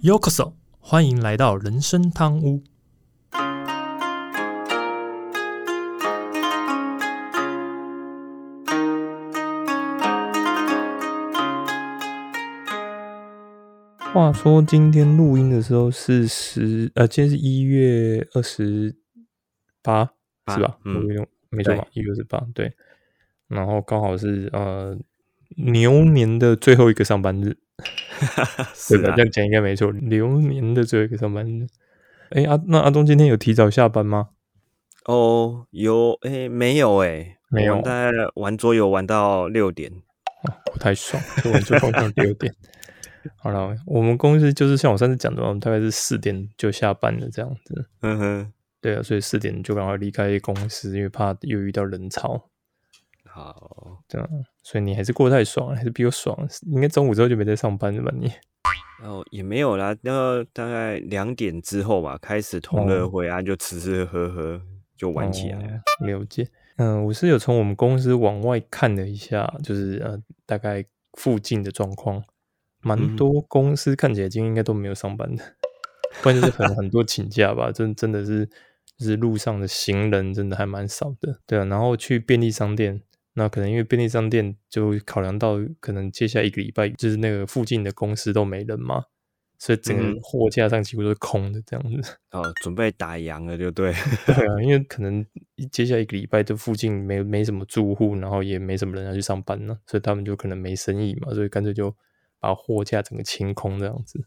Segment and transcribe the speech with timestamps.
[0.00, 2.62] Yokoso，欢迎来到人生汤屋。
[14.12, 18.94] 话说今天录音的时候是十呃，今天是一月二十
[19.82, 20.04] 八，
[20.54, 20.78] 是吧？
[20.84, 21.84] 嗯我用没错吧？
[21.92, 22.72] 一月二十八，对。
[23.48, 24.96] 然后刚好是呃
[25.56, 27.56] 牛年的最后一个上班日，
[28.26, 28.70] 对吧？
[28.74, 29.90] 是的这，样讲应该没错。
[29.92, 31.66] 流年的最后一个上班日。
[32.30, 34.28] 哎，阿那阿东今天有提早下班吗？
[35.06, 39.90] 哦，有诶，没有诶，没有大概玩桌游玩到六点。
[39.90, 42.54] 哦，不太爽，所以我就放上六点。
[43.36, 47.86] 好了，我们公司就是像我上次讲的，我们大概是四点就下班了这样子。
[48.02, 52.48] 嗯哼，对啊，所以四点就赶快离开公司，因为怕又遇到人潮。
[53.38, 54.28] 好，这样，
[54.62, 56.36] 所以你还是过得太爽了，还是比我爽。
[56.72, 58.12] 应该中午之后就没在上班了吧？
[58.18, 58.32] 你
[59.00, 64.60] 然后也没有啦，那大概两点之后吧，开始同乐哦会啊，就吃吃喝喝
[64.96, 65.76] 就玩起来了。
[66.00, 66.48] 哦了解。
[66.78, 72.22] 嗯，我是有从我们公司往外看了一下，就是呃，大概附近的状况，
[72.82, 75.42] 蛮嗯多公司看起来今天应该都没有上班的，
[76.22, 78.46] 不然就是很很多请假吧， 真真的是
[78.96, 81.64] 就是路上的行人真的还蛮少的，对啊。
[81.64, 83.00] 然后去便利商店，
[83.38, 89.04] 那可能因为便利商店就考量到可能接下来一个礼拜就是那个附近的公司都没人嘛，
[89.58, 92.18] 所以整个嗯货架上几乎都是空的这样子。
[92.32, 93.92] 哦，准备打烊了，就对。
[94.26, 95.24] 对啊，因为可能
[95.70, 101.94] 接下来一个礼拜，这附近没没什么住户，然后也没什么人要去上班呢，所以他们就可能没生意嘛，所以干脆就
[102.40, 104.24] 把货架整个清空这样子。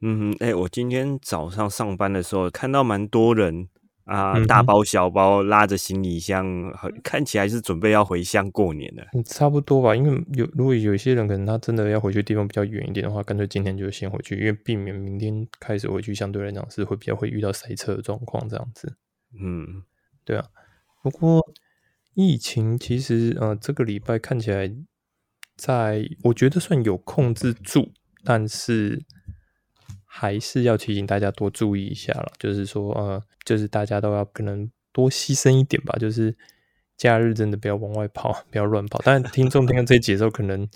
[0.00, 3.68] 嗯哼，哎、我今天早上上班的时候看到蛮多人
[4.04, 9.04] 啊，嗯大包小包拉着行李箱，很看起来是准备要回乡过年了。
[9.12, 18.96] 嗯，差不多吧，因为有如果有一些人可能他真的要回去的地方比较远一点的话，干脆今天就先回去，因为避免明天开始回去，相对来讲是会比较会遇到塞车的状况这样子。
[19.40, 19.82] 嗯，
[20.24, 20.46] 对啊，
[21.02, 21.40] 不过
[22.14, 24.70] 疫情其实呃这个礼拜看起来
[25.56, 27.92] 在我觉得算有控制住，
[28.24, 29.04] 但是
[30.14, 32.30] 还是要提醒大家多注意一下了。
[32.38, 36.36] 就是说呃，就是大家都要可能多牺牲一点吧，就是
[36.98, 38.98] 假日真的不要往外跑，不要乱跑。
[38.98, 40.68] 当然，听众听到这节奏可能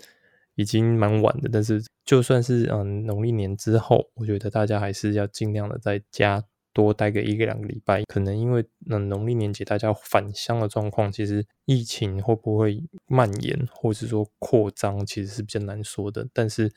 [0.55, 6.43] 已经蛮晚的，但是就算是嗯、农历年之后，我觉得大家还是要尽量的在家
[6.73, 8.03] 多待个一个两个礼拜。
[8.05, 16.27] 可能因为嗯农历年节大家返乡的状况，其实疫情会不会蔓延或者说扩张，其实是比较难说的。
[16.33, 16.73] 但是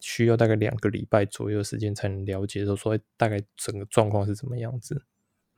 [0.00, 5.02] 需要大概两个礼拜左右的时间才能了解说，说哎大概整个状况是怎么样子。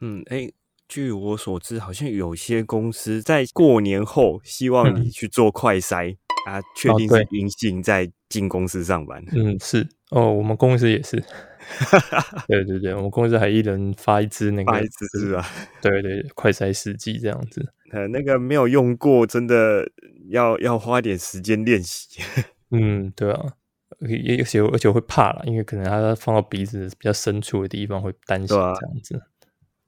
[0.00, 0.50] 嗯，哎、
[0.88, 6.16] 据我所知，好像有些公司在过年后希望你嗯去做快筛、
[6.47, 9.22] 啊，确哦定是对阴性再进公司上班。
[9.32, 11.22] 嗯，是哦，我们公司也是。
[12.49, 15.47] 对对对，我们公司还一人发一支那个，发一支是吧？
[15.82, 17.75] 对对对，快筛试剂这样子。
[17.91, 19.91] 呃，那个没有用过，真的
[20.31, 22.22] 要要花点时间练习。
[22.70, 23.53] 嗯，对啊，
[24.00, 29.22] 而且而且而且会怕了，因为可能它放到鼻子比较深处的地方会担心这样子。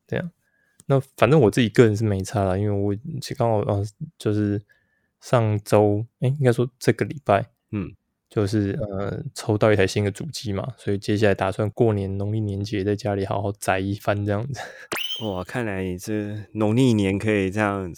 [0.06, 0.30] 对啊，
[0.86, 3.84] 那反正我自己个人是没差了，因为我其实刚好呃，
[4.18, 4.60] 就是
[5.20, 7.94] 上周哎，应该说这个礼拜，嗯，
[8.30, 14.60] 就是呃抽到一台新的主机嘛，所以接下来打算过年农历年节在家里好好宅一番这样子。
[15.26, 17.92] 哇，看来你这农历年可以这样，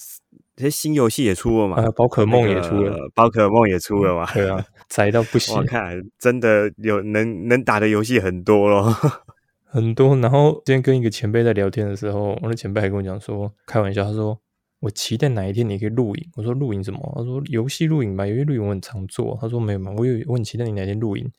[0.56, 1.76] 这新游戏也出了嘛？
[1.76, 4.26] 啊，宝可梦也出了，那个宝可梦也出了嘛？
[4.34, 8.92] 对啊，宅到不行我，，看来真的有能能打的游戏很多咯。
[9.70, 10.16] 很多。
[10.16, 14.38] 然后今天跟一个前辈在聊天的时候，我的前辈还跟我讲说，开玩笑，他说
[14.82, 16.28] 我期待哪一天你可以录影。
[16.34, 17.00] 我说录影什么？
[17.16, 19.38] 他说游戏录影吧，游戏录影我很常做。
[19.40, 21.30] 他说没有嘛，我有我很期待你哪天录影，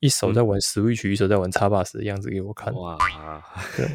[0.00, 2.72] 一手在玩 Switch，、一手在玩 Xbox 的样子给我看。
[2.72, 2.96] 哇，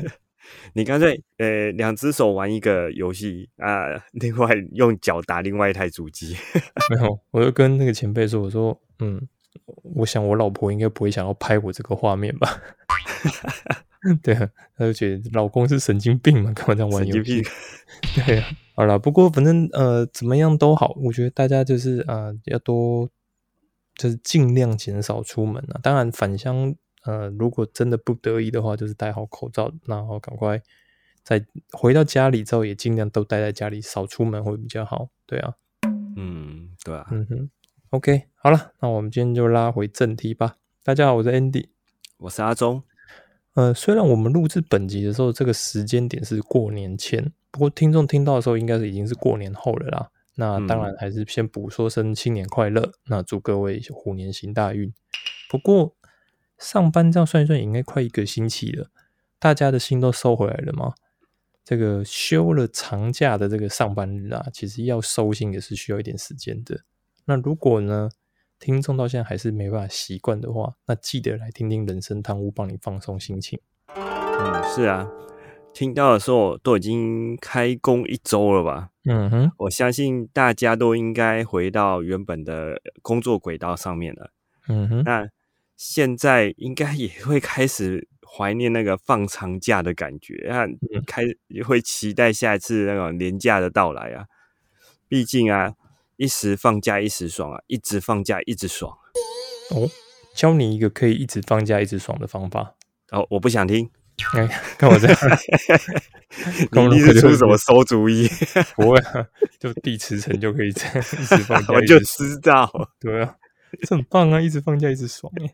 [0.73, 6.35] 你干脆呃两只手玩一个游戏啊， 另外用脚打另外一台主机。
[6.93, 9.27] 没有，我就跟那个前辈说，我说嗯，
[9.95, 12.61] 我想我老婆应该不会想要拍我这个画面吧。
[14.21, 17.41] 对啊，他就觉得老公是神经病嘛，干嘛这样玩游戏？
[18.25, 23.09] 对啊，好了，不过反正呃怎么样都好，我觉得大家就是呃要多
[23.95, 25.79] 就是尽量减少出门啊。
[25.81, 26.75] 当然返乡
[27.05, 30.61] 呃如果真的不得已的话，就是戴好口罩，然后赶快
[31.23, 35.07] 在回到家里之后也尽量都待在家里，少出门会比较好。
[35.25, 35.53] 对啊，
[36.17, 37.49] 嗯，对啊，嗯哼
[37.91, 40.57] ，OK，好了，那我们今天就拉回正题吧。
[40.83, 41.67] 大家好，我是 Andy。
[42.17, 42.83] 我是阿忠。
[43.53, 50.09] 呃，虽然我们录制本集的时候，这个时间点是过年前，不过听众听到的时候，应该是已经是过年后了啦。
[50.35, 54.91] 那当然还是先补说声新年快乐，那祝各位虎年行大运。
[55.47, 55.95] 不过
[56.57, 58.87] 上班这样算一算，应该快一个星期了，
[59.37, 60.95] 大家的心都收回来了吗？
[61.63, 66.81] 这个休了长假的这个上班日啊，其实要收心也是需要一点时间的。
[67.25, 68.09] 那如果呢，
[68.63, 73.59] 听众到现在还是没办法习惯的话，那记得来听听人生汤屋，帮你放松心情。
[73.93, 75.05] 嗯，是啊，
[75.73, 78.91] 听到的时候都已经开工一周了吧？
[79.03, 84.31] 嗯哼，我相信大家都应该回到原本的工作轨道上面了。
[84.69, 85.27] 嗯哼，那
[85.75, 90.63] 现在应该也会开始怀念那个放长假的感觉啊，
[91.05, 91.23] 开
[91.65, 94.27] 会期待下一次那种年假的到来啊。
[95.09, 95.73] 毕竟啊，
[96.17, 98.97] 一时放假一时爽啊，一直放假一直爽。
[99.71, 99.89] 哦，
[100.35, 102.75] 教你一个可以一直放假一直爽的方法。
[103.11, 103.89] 哦，我不想听。
[104.35, 105.17] 哎，跟我这样，
[106.91, 108.29] 你是出什么馊主意？
[108.77, 109.25] 不会啊，
[109.59, 111.73] 就地磁层就可以这样一直放假。
[111.73, 112.71] 我就知道，
[113.01, 113.35] 对啊，
[113.87, 115.53] 这很棒啊，一直放假一直爽哎。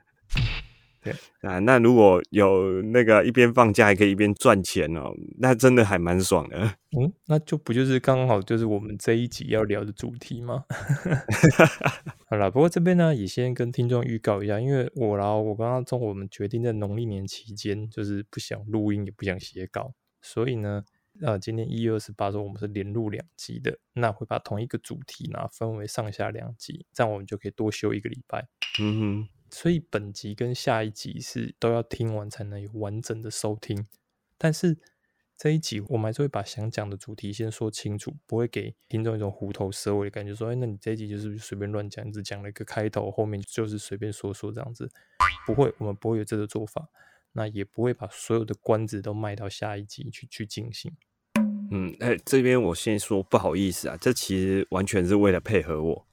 [1.02, 1.14] 对
[1.50, 6.58] 啊，那如果有那个一边放假还可以一边赚钱哦，那真的还蛮爽的。
[6.98, 10.66] 嗯，那就不就是刚好就是我们这一集要聊的主题吗？
[12.30, 20.84] 好了，不过这边呢也先跟听众预告一下，因为我然后我刚刚中午我们决定在农历年期间就是不想录音也不想写稿，所以呢，
[21.22, 28.48] 呃，今天一月二十八说我们是连录两集的，那会把同一个主题呢分为上下两集，这样我们就可以多休一个礼拜。
[28.82, 29.30] 嗯哼。
[29.52, 33.86] 所以本集跟下一集是都要听完才能有完整的收听，
[34.38, 34.78] 但是
[35.38, 44.90] 这一集我们还是会把想讲的主题先说清楚，不会给听众一种虎头蛇尾的感觉，说哎，那你这一集就是随便乱讲，只讲了一个开头，后面就是随便说说这样子，
[45.46, 46.90] 不会，我们不会有这个做法，
[47.32, 50.92] 那也不会把所有的关子都卖到下一集去去进行。
[51.72, 56.06] 嗯，哎，这边我先说不好意思啊，这其实完全是为了配合我，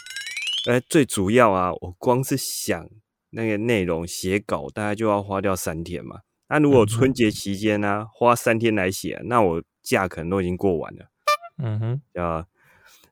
[0.71, 2.89] 哎，最主要啊，我光是想。
[3.31, 11.07] 那个内容写稿大概就要花掉三天嘛，那如果春节期间呢，花三天来写，那我假可能都已经过完了。
[11.63, 12.47] 嗯哼，啊，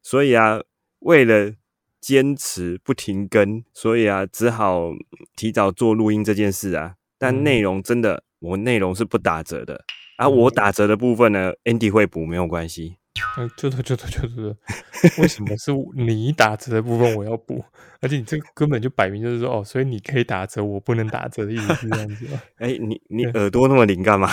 [0.02, 0.60] 所以啊，
[1.00, 1.54] 为了
[2.00, 4.92] 坚持不停更，所以啊，只好
[5.36, 6.96] 提早做录音这件事啊。
[7.18, 9.84] 但内容真的，我内容是不打折的
[10.18, 12.98] 啊，我打折的部分呢，Andy 会补，没有关系。
[13.38, 14.56] 嗯，就是就是就是，
[15.22, 17.64] 为什么是你打折的部分我要补？
[18.00, 22.42] 而且你这个根本就摆明就是说，哦，所以你可以打折，我不能打折的意思是这样子吗？
[22.58, 24.28] 哎，你你耳朵那么灵干嘛？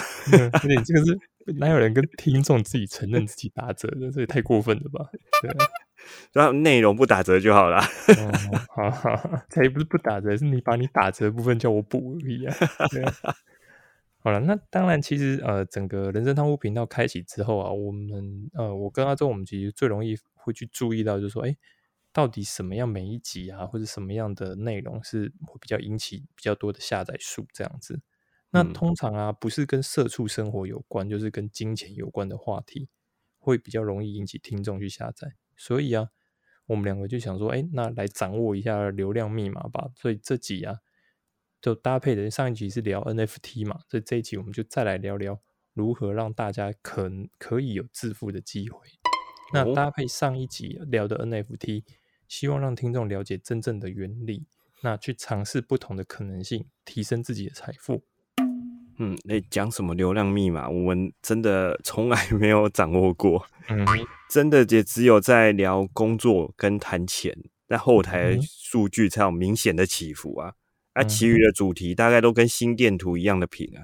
[0.52, 1.18] 而且你这个是
[1.58, 4.12] 哪有人跟听众自己承认自己打折的？
[4.12, 5.08] 这也太过分了吧？
[5.42, 5.52] 对，
[6.34, 7.82] 然后内容不打折就好了。
[8.76, 12.56] 好好，才不是不打折，是你把你打折的部分叫我补而已啊。
[14.24, 21.58] 好了，那当然，其实呃，整个人生汤屋频道开启之后啊，我们呃，我跟阿周，我们其实最容易会去注意到，就是说，哎，
[22.14, 28.00] 到底什么样每一集啊，或者什么样的内容是会比较引起比较多的下载数这样子。
[28.52, 32.90] 那通常啊，不是跟社畜生活有关，就是跟金钱有关的话题，
[33.40, 35.34] 会比较容易引起听众去下载。
[35.58, 36.10] 所以啊，
[36.68, 39.90] 我们两个就想说，哎，那来掌握一下流量密码吧。
[39.96, 40.78] 所以这集啊。
[41.62, 45.40] 就搭配的上一集是聊 NFT 嘛，所以这一集我们就再来聊聊
[45.74, 48.80] 如何让大家可可以有致富的机会。
[49.54, 51.84] 那搭配上一集聊的 NFT，
[52.28, 54.46] 希望让听众了解真正的原理，
[54.82, 58.02] 那去尝试不同的可能性，提升自己的财富。
[58.98, 63.46] 嗯，那讲什么流量密码，我们真的从来没有掌握过。
[63.68, 63.86] 嗯，
[64.30, 67.38] 真的也只有在聊工作跟谈钱，
[67.68, 70.54] 在后台数据才有明显的起伏啊。
[70.94, 73.82] 啊，其余的主题大概都跟心电图一样的平啊！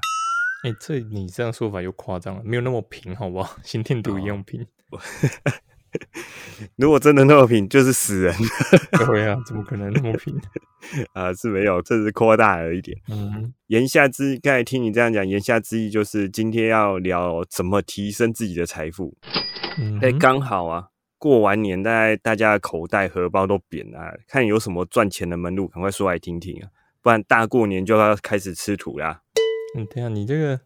[0.64, 3.58] 哎，这你这样说法又夸张了，没有那么平，好不好？
[3.64, 4.66] 心电图一样平。
[6.76, 8.34] 如果真的那么平，就是死人。
[9.08, 10.36] 对啊，怎么可能那么平？
[11.14, 12.98] 啊，是没有，这是扩大了一点。
[13.10, 19.16] 嗯，言下之，刚才听你这样讲，言下之意就是今天要聊怎么提升自己的财富。
[19.80, 20.88] 嗯，哎，刚好啊，
[21.18, 26.70] 过完年，大概大家的口袋荷包都扁了，看有什么赚钱的门路，赶快说来听听啊！
[27.08, 29.22] 不然大过年就要开始吃土啦。
[29.78, 30.60] 嗯，对啊，你这个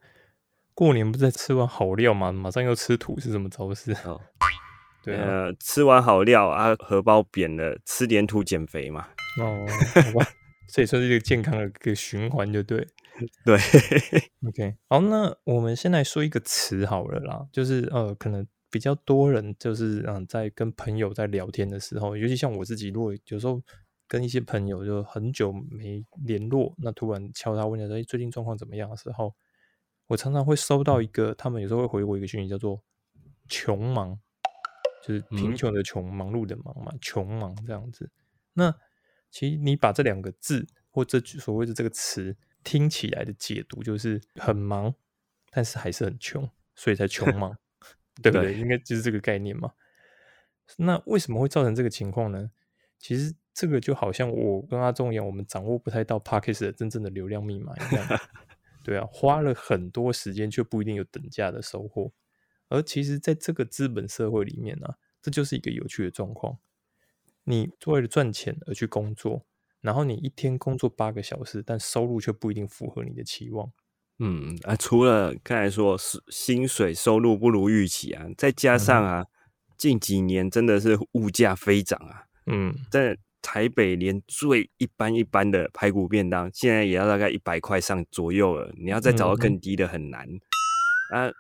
[0.74, 2.32] 过年不是吃完好料吗？
[2.32, 3.92] 马上又吃土是什么招式？
[4.06, 4.20] 哦，
[5.06, 9.10] 对啊，吃完好料啊，荷包扁了，吃点土减肥嘛。
[9.40, 10.28] 哦，好吧，
[10.74, 12.88] 这也算是一个健康的一个循环，就对。
[13.46, 13.56] 对，
[14.50, 23.62] OK，好，那我们先来说一个词好了啦，就是呃，可能比较多人就是嗯，在跟朋友在聊天的时候，尤其像我自己，如果有时候。
[24.12, 29.34] 跟一些朋友就很久没联络，那突然敲他问他说：“哎，最近状况怎么样？”的时候，
[30.08, 32.84] 我常常会收到一个，他们有时候会回我一个讯息，叫做
[33.48, 34.20] “穷忙”，
[35.02, 38.12] 就是贫穷的穷，忙碌的忙嘛，穷忙这样子。
[38.52, 38.76] 那
[39.30, 44.94] 其实你把这两个字或这所谓的这个词听起来的解读就是很忙，
[45.52, 47.58] 但是还是很穷，所以才穷忙，
[48.22, 48.60] 对不对？
[48.60, 49.72] 应该就是这个概念嘛。
[50.76, 52.52] 那为什么会造成这个情况呢？
[53.00, 58.20] 其实这个就好像我跟阿忠一样，我们掌握不太到 p a r k e s 的真正的流量密码一样。
[58.84, 62.12] 对啊，花了很多时间，却不一定有等价的收获。
[62.70, 66.58] 而其实，在这个资本社会里面呢，这就是一个有趣的状况。
[67.44, 69.46] 你为了赚钱而去工作，
[69.82, 73.72] 然后你一天工作八个小时，但收入却不一定符合你的期望。
[74.20, 79.26] 嗯啊，除了刚才说是薪水收入不如预期啊，再加上啊，
[79.78, 82.26] 近几年真的是物价飞涨啊。
[82.48, 88.74] 嗯，在台北连最一般一般的排骨便当，现在也要大概一百块上左右了。
[88.78, 90.28] 你要再找到更低的很难
[91.14, 91.32] 啊。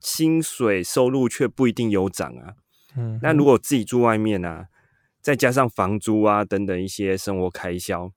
[0.00, 2.54] 薪水收入却不一定有涨啊。
[2.96, 4.68] 嗯，那如果自己住外面啊，
[5.20, 8.10] 再加上房租啊等等一些生活开销，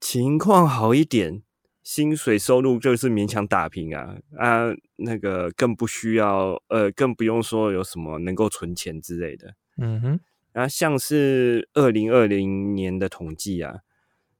[0.00, 1.42] 情况好一点，
[1.82, 9.54] 薪水收入就是勉强打平啊啊，那个更不需要呃，更不用说有什么能够存钱之类的。
[9.76, 10.20] 嗯哼。
[10.54, 13.80] 然后像是二零二零年的统计啊，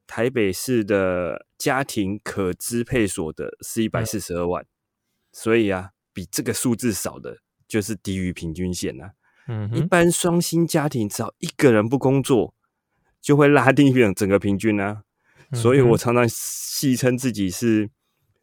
[0.06, 4.64] 台北市的家庭可支配所得是一百四十二万，
[5.32, 9.10] 所以啊，比这个数字少的就是低于平均线呐。
[9.48, 12.54] 嗯，一般双薪家庭只要一个人不工作，
[13.20, 15.02] 就会拉低整整个平均啊。
[15.52, 17.90] 所以我常常戏称自己是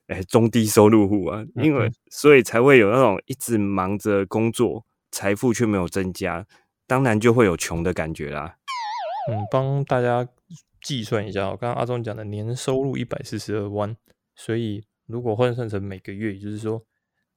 [0.08, 6.46] 哎中低收入户啊，因为所以才会有那种一直忙着工作，财富却没有增加。
[6.92, 8.58] 当然就会有穷的感觉啦。
[9.30, 10.28] 嗯，帮大家
[10.82, 13.96] 计算一下，刚刚阿忠讲的年收入一百四十二万，
[14.36, 16.86] 所以如果换算成每个月，也就是说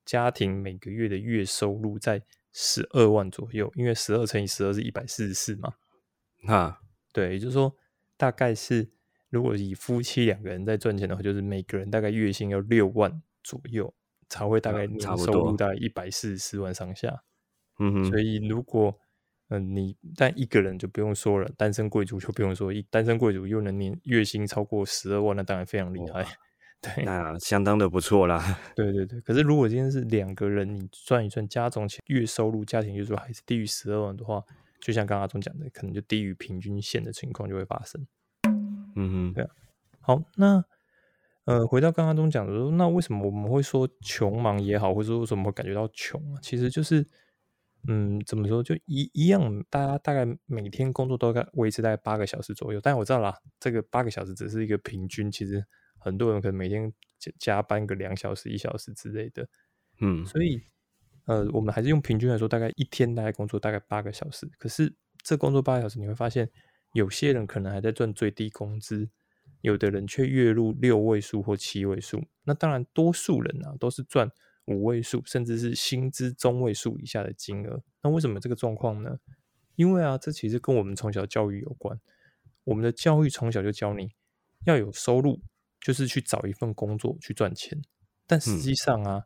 [0.05, 2.21] 家庭每个月的月收入在
[2.53, 5.75] 十二万左右，因为十二乘以十二是一百四十四嘛。
[6.49, 6.81] 啊，
[7.13, 7.73] 对，也就是说
[8.17, 8.91] 大概是
[9.31, 13.95] 如果以夫妻两个人在赚钱的话，就是每个人大概月薪要六万左右，
[14.29, 17.23] 才会大概年收入大概一百四十四万上下。
[17.79, 18.99] 嗯哼，所以如果
[19.49, 26.25] 嗯，你但一个人就不用说了，单身贵族就不用说，一单身贵族又能年月薪超过十二万，那当然非常厉害，
[26.81, 28.59] 对，那相当的不错啦。
[28.75, 34.43] 对对对，可是如果今天是两个人，你算一算加总起月收入，家庭月收入还是低于十二万的话，
[34.81, 38.07] 就像刚刚阿忠讲的，可能就低于平均线的情况就会发生。
[38.97, 39.51] 嗯哼，对啊。
[40.01, 40.65] 好，那
[41.45, 46.41] 呃，回到刚刚中讲的说，那为什么我们会说穷忙也好，或者说为什么会感觉到穷啊？
[46.41, 47.07] 其实就是。
[47.87, 48.63] 嗯，怎么说？
[48.63, 52.81] 就一一样，大家大概每天工作都该维持在八个小时左右。
[52.81, 55.63] 但我知道啦，这个八个小时只是一个平均，其实
[55.99, 59.47] 很多人可能每天加加班个两小时、一小时之类的。
[60.01, 60.63] 嗯，所以
[61.27, 64.51] 呃，我们还是用平均来说，大概一天大概工作大概八个小时。
[64.59, 66.49] 可是这工作八个小时，你会发现
[66.95, 69.11] 有些人可能还在赚最低工资，
[69.61, 72.25] 有的人却月入六位数或七位数。
[72.45, 74.31] 那当然，多数人啊都是赚。
[74.67, 79.19] 五位数，甚至是薪资中位数以下的金额，那为什么这个状况呢？
[79.77, 82.01] 因为啊，这其实跟我们从小教育有关。
[82.65, 84.13] 我们的教育从小就教你
[84.65, 85.41] 要有收入，
[85.81, 87.83] 就是去找一份工作去赚钱。
[88.27, 89.25] 但实际上啊，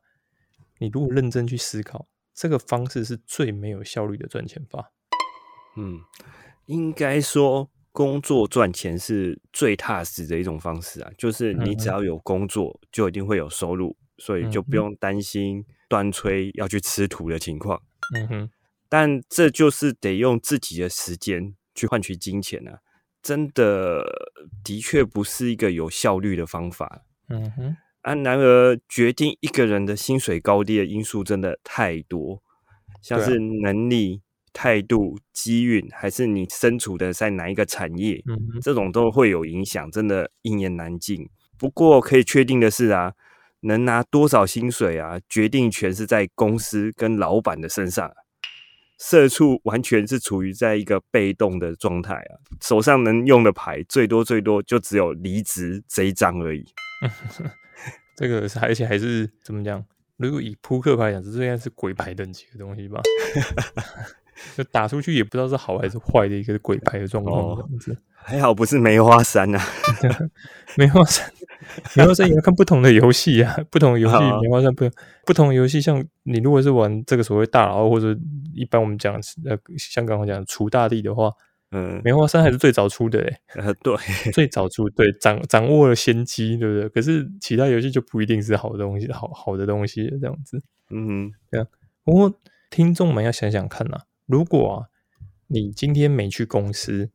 [0.78, 4.92] 你如果认真去思考，这个方式是最没有效率的赚钱法。
[5.76, 6.00] 嗯，
[6.66, 13.97] 应该说工作赚钱是最踏实的一种方式啊，就是你只要有工作，就一定会有收入。
[14.19, 17.81] 所以就不用担心断炊要去吃土的情况。
[18.15, 18.51] 嗯哼，
[18.89, 22.81] 但这就是得用自己的时间去换取金钱啊，
[23.23, 24.05] 真的
[24.65, 27.05] 的确不是一个有效率的方法。
[27.29, 32.43] 嗯哼，啊，然而决定一个人的薪水高低的因素真的太多，
[33.03, 34.23] 像是能力、
[34.53, 38.23] 态度、机运，还是你身处的在哪一个产业，
[38.63, 41.29] 这种都会有影响，真的一言难尽。
[41.59, 43.13] 不过可以确定的是啊。
[43.61, 45.19] 能拿多少薪水啊？
[45.29, 48.12] 决定权是在公司跟老板的身上。
[48.99, 56.65] 社畜完全是处于在一个被动的状态啊，手上能用的牌最多最多就只有离职这一张而已。
[58.17, 59.85] 这个而且还是怎么讲？
[60.17, 63.00] 如果以扑克牌讲，这应该是鬼牌等级的东西吧？
[64.57, 67.97] 就打出去也不知道是好还是坏的一个鬼牌的状况这样子。
[68.25, 69.63] 还好不是梅花三啊，
[70.77, 71.33] 梅花三，
[71.97, 74.85] 梅花三也要看不同的游戏啊，不同的游戏梅花三不
[75.25, 78.15] 不同的游戏，像你如果是玩这个所谓大佬或者
[78.53, 79.15] 一般我们讲
[79.47, 81.31] 呃，香港我讲除大地的话，
[81.71, 83.19] 嗯，梅花三还是最早出的
[83.83, 83.97] 对，
[84.33, 86.89] 最早出，对，掌掌握了先机，对不对？
[86.91, 91.67] 可是其他游戏就不一定是好的东西，好好的东西这样子，嗯，对啊。
[92.05, 94.87] 不过听众们要想想看呐，如果啊，
[95.47, 97.09] 你今天没去公司。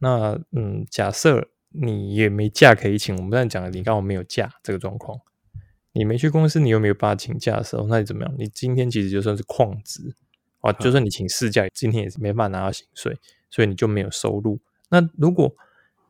[0.00, 5.20] 那嗯，假设你也没假可以请，我们刚才讲了，你刚好没有假这个状况，
[5.92, 8.34] 你没去公司，你又没有办法请假的时候，那你怎么样？
[8.36, 10.16] 你今天其实就算是旷职
[10.60, 13.18] 啊，就算你请事假，今天也是没办法拿到薪水，
[13.50, 14.58] 所以你就没有收入。
[14.88, 15.54] 那如果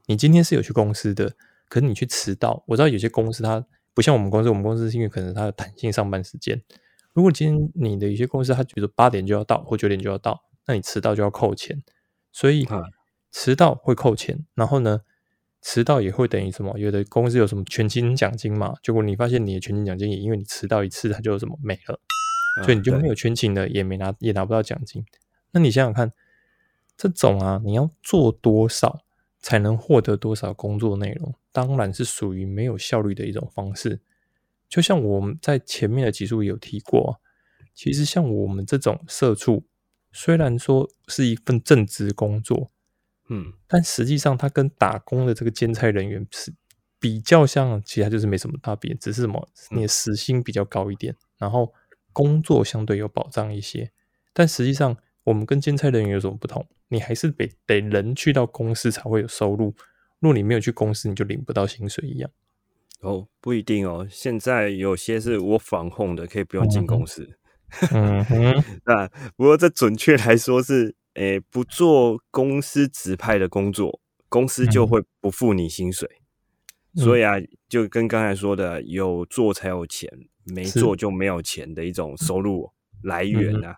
[0.07, 1.35] 你今天是有去公司的，
[1.69, 6.63] 可是你去迟到，我知道有些公司它不像我们公司，我们公司是因为可能它有弹性上班时间。
[7.13, 11.83] 如果今天你的一些公司，它比如说八点就要到或九点就要到，那你迟到就要扣钱，
[12.33, 12.65] 所以
[13.31, 14.45] 迟到会扣钱。
[14.55, 15.03] 然后呢，
[15.63, 16.79] 迟到也会等于什么？
[16.79, 18.75] 有的公司有什么全勤奖金嘛？
[18.83, 22.01] 结果你发现你的全勤奖金也因为你迟到一次，它就什么没了，
[22.65, 25.05] 所以你就没有全勤的，也没拿，也拿不到奖金。
[25.53, 26.13] 那你想想看，
[26.97, 29.01] 这种啊，你要做多少
[29.39, 31.35] 才能获得多少工作内容？
[31.53, 34.01] 当然是属于没有效率的一种方式。
[34.69, 37.21] 就像我们在前面的集数有提过，
[37.75, 39.65] 其实像我们这种社畜，
[40.13, 42.71] 虽然说是一份正职工作，
[43.31, 46.53] 嗯，但实际上它跟打工的这个兼差人员是
[46.99, 51.73] 比较像，其实就是没什么大别，只是什么你的时薪比较高一点，然后
[52.13, 53.91] 工作相对有保障一些。
[54.33, 56.67] 但实际上，我们跟兼差人员有什么不同？
[56.89, 59.75] 你还是得得人去到公司才会有收入，
[60.19, 62.29] 如果你没有去公司，你就领不到薪水一样。
[63.01, 64.07] 哦，不一定哦。
[64.11, 67.39] 现在有些是我防控的，可以不用进公司。
[67.93, 69.07] 嗯哼， 那
[69.37, 76.09] 不过这准确来说是，诶，不做公司指派的工作，公司就会不付你薪水。
[76.95, 77.35] 所以啊，
[77.69, 80.11] 就跟刚才说的，有做才有钱，
[80.45, 83.77] 没做就没有钱的一种收入来源啊。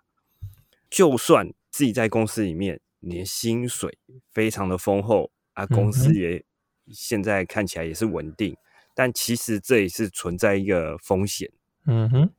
[0.88, 3.98] 就算自己在公司里面，你的薪水
[4.30, 6.44] 非常的丰厚啊，公司也
[6.88, 8.56] 现在看起来也是稳定。
[8.94, 11.50] 但其实这也是存在一个风险。
[11.86, 12.30] 嗯哼，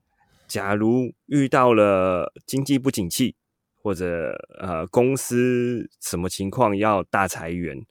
[0.48, 3.36] 假如遇到了经济不景气，
[3.84, 7.86] 或者呃公司什么情况要大裁员，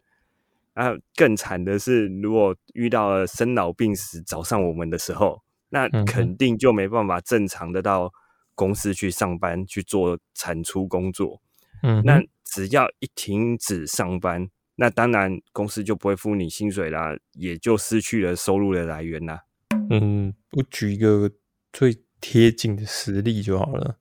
[0.72, 8.10] 啊，更惨的是，如果遇到了生老病死找上我们的时候，那肯定就没办法正常的到
[8.54, 11.42] 公司去上班去做产出工作。
[11.82, 14.48] 嗯，那只要一停止上班。
[14.76, 19.42] 那当然，公司就不会付你薪水啦，也就失去了收入的来源啦。
[19.90, 21.30] 嗯，我举一个
[21.72, 23.98] 最贴近的实例就好了，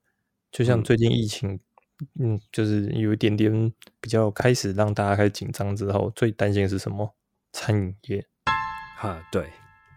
[0.50, 1.60] 就像最近疫情，
[2.20, 7.16] 嗯，就是有一点点比较开始让大家开始紧张之后，最担心的是什么？
[7.52, 8.26] 餐饮业。
[8.98, 9.50] 哈，对，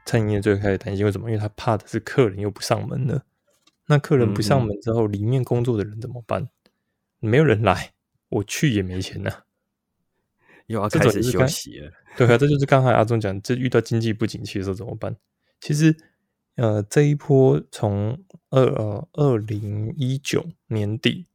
[0.07, 1.29] 餐饮业最开始担心为什么？
[1.31, 3.25] 因为他怕的是客人又不上门了。
[3.87, 6.49] 那客人不上门之后，里面工作的人怎么办？
[7.21, 7.93] 没有人来，
[8.29, 9.31] 我去也没钱呐。
[10.67, 15.15] 又要开始休息了，对啊，这就是刚才阿忠讲，这遇到经济不景气的时候怎么办？
[15.61, 15.95] 其实，
[16.57, 21.27] 呃，这一波从二呃二零一九年底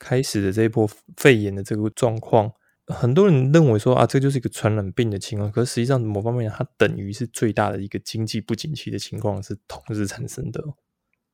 [0.00, 2.52] 开始的这一波肺炎的这个状况，
[2.86, 10.60] 很多人认为说啊，这就是一个传染病的情况，可是实际上某方面它等于是最大的一个经济不景气的情况是同时产生的。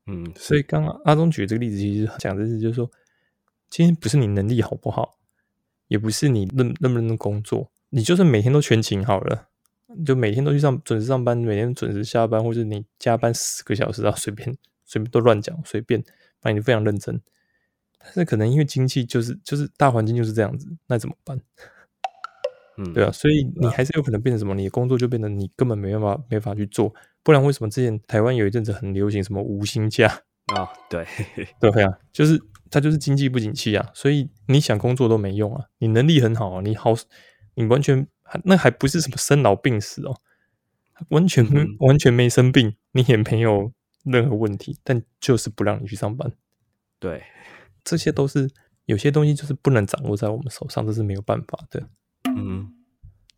[0.07, 2.91] 嗯，所以刚刚阿忠举的这个例子，其实讲的是就是说，
[3.71, 5.15] 今天不是你能力好不好。
[5.89, 9.47] 也不是你认认不认真工作，你就算每天都全勤好了，
[10.05, 14.53] 就每天都去上准时上班，每天准时下班，或者你加班十个小时啊，随便
[14.85, 16.03] 随便都乱讲，随便，
[16.41, 17.23] 反正你非常认真。
[17.99, 21.41] 但是可能因为经济就是就是大环境就是这样子，那怎么办？
[22.79, 24.55] 嗯，对啊，所以你还是有可能变成什么？
[24.55, 30.23] 你的工作就变成你根本没办法没法去做，不然为什么之前台湾有一阵子很流行什么无薪假
[30.55, 30.69] 啊？
[30.89, 31.07] 对
[31.61, 32.41] 对啊，就是。
[32.69, 35.67] 它就是经济不景气啊，所以你想工作都没用啊。
[35.79, 36.93] 你能力很好啊，你好，
[37.55, 38.05] 你完全
[38.43, 40.17] 那还不是什么生老病死哦，
[41.11, 41.47] 完全
[41.79, 46.33] 完全没生病，你也没有任何问题，但就是不让你去上班。
[46.99, 47.23] 对，
[47.87, 48.51] 这些都是
[48.87, 51.89] 有些东西就是不能掌握在我们手上，这是没有办法的。
[52.25, 52.73] 嗯，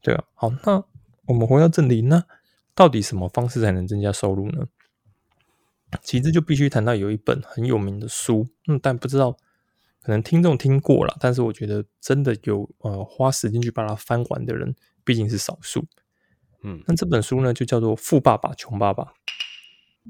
[0.03, 0.25] 对啊。
[0.33, 0.83] 好，那
[1.27, 2.25] 我们回到这里，那
[2.75, 4.67] 到底什么方式才能增加收入呢？
[6.03, 9.33] 其实就必须谈到有一本很有名的书，嗯，但不知道
[10.03, 15.85] 可能听众听过了，但是我觉得真的有呃花时间去把它翻完的人，毕竟是少数。
[16.63, 19.05] 嗯，那这本书呢就叫做《富爸爸穷爸爸》，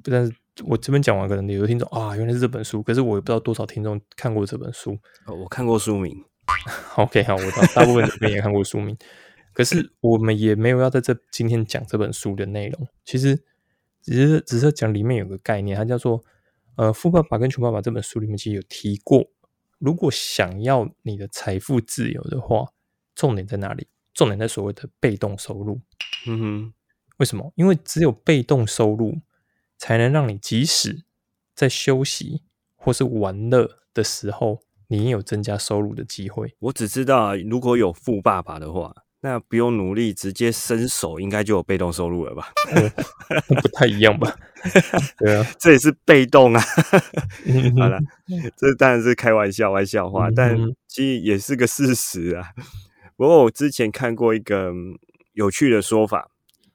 [0.02, 4.98] 但是我这边讲完，可能有的听众啊，原来是这本书，可是我也不知道多少听众看过这本书。
[5.26, 6.24] 哦，我看过书名。
[6.96, 8.96] OK，好，我大部分这边也看过书名，
[9.52, 13.44] 可是我们也没有要在这今天讲这本书的内容，其实。
[14.00, 16.22] 只是只是讲里面有个概念，它叫做
[16.76, 19.22] 呃《富爸爸跟穷爸爸》这本书里面其实有提过，
[19.78, 22.64] 如果想要你的财富自由的话，
[23.14, 23.86] 重点在哪里？
[24.14, 25.78] 重点在所谓的被动收入。
[26.26, 26.72] 嗯哼，
[27.18, 27.52] 为什么？
[27.56, 29.14] 因为只有被动收入
[29.78, 31.04] 才能让你即使
[31.54, 32.42] 在休息
[32.76, 36.54] 或是玩乐的时候，你也有增加收入的机会。
[36.58, 42.52] 我只知道如果有富爸爸的话，那不用努力，直接伸手应该就有被动收入了吧？
[43.62, 44.36] 不太一样吧？
[45.18, 46.62] 对啊，这也是被动啊。
[47.46, 47.98] 嗯 好了，
[48.56, 52.52] 这当然是开玩笑，玩笑话，但嗯其实也是个事实啊。
[53.16, 54.96] 不过我之前看过一个嗯
[55.32, 56.30] 有趣的说法，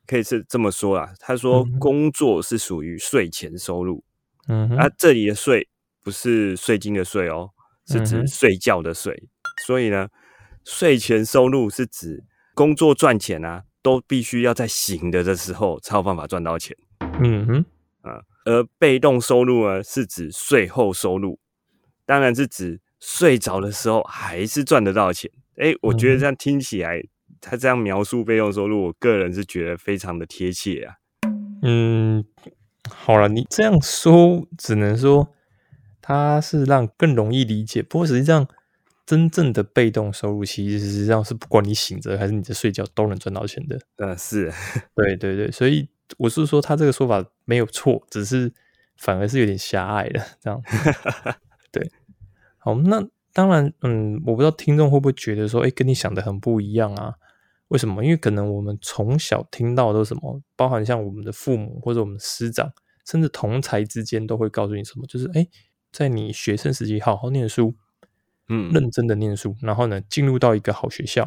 [0.08, 1.13] 可以是这么说啦。
[1.20, 4.04] 他说嗯，工作是属于税前收入，
[4.48, 5.68] 嗯哼啊，这里的税
[6.04, 7.50] 不是税金的税哦，
[7.88, 9.30] 是指睡觉的睡。
[9.66, 10.08] 所以呢，
[10.66, 16.76] 税前收入是指工作赚钱啊，都必须要在醒的的时候才有办法赚到钱
[17.22, 17.66] 嗯哼，
[18.02, 18.22] 啊。
[18.46, 21.39] 而被动收入呢，是指税后收入，
[22.06, 25.32] 当然是指睡着的时候还是赚得到钱。
[25.58, 27.02] 诶，我觉得这样听起来，
[27.45, 30.95] 他这样描述被动收入，我个人是觉得非常的贴切啊。
[31.62, 32.23] 嗯，
[32.89, 35.27] 好了，你这样说只能说
[36.01, 38.47] 他是让更容易理解，不过实际上
[39.06, 43.77] 真正的被动收入其实实际上是不管你醒着还是你在睡觉都能赚到钱的。
[43.97, 44.49] 嗯，是，
[44.95, 48.53] 对对对，所以我是说他这个说法没有错，只是
[48.95, 50.77] 反而是有点狭隘的这样子。
[51.73, 51.91] 对，
[52.58, 57.15] 好，那当然，嗯，我不知道听众会不会觉得说，哎，跟你想的很不一样啊？
[57.73, 58.03] 为什么？
[58.05, 62.71] 因为可能我们从小听到的什么，包含像我们的父母或者我们师长，
[63.03, 65.49] 甚至同才之间都会告诉你什么，就是哎，诶
[65.91, 67.73] 在你学生时期好好念书，
[68.47, 71.23] 嗯，认真的念书，然后呢，进入到一个好学校，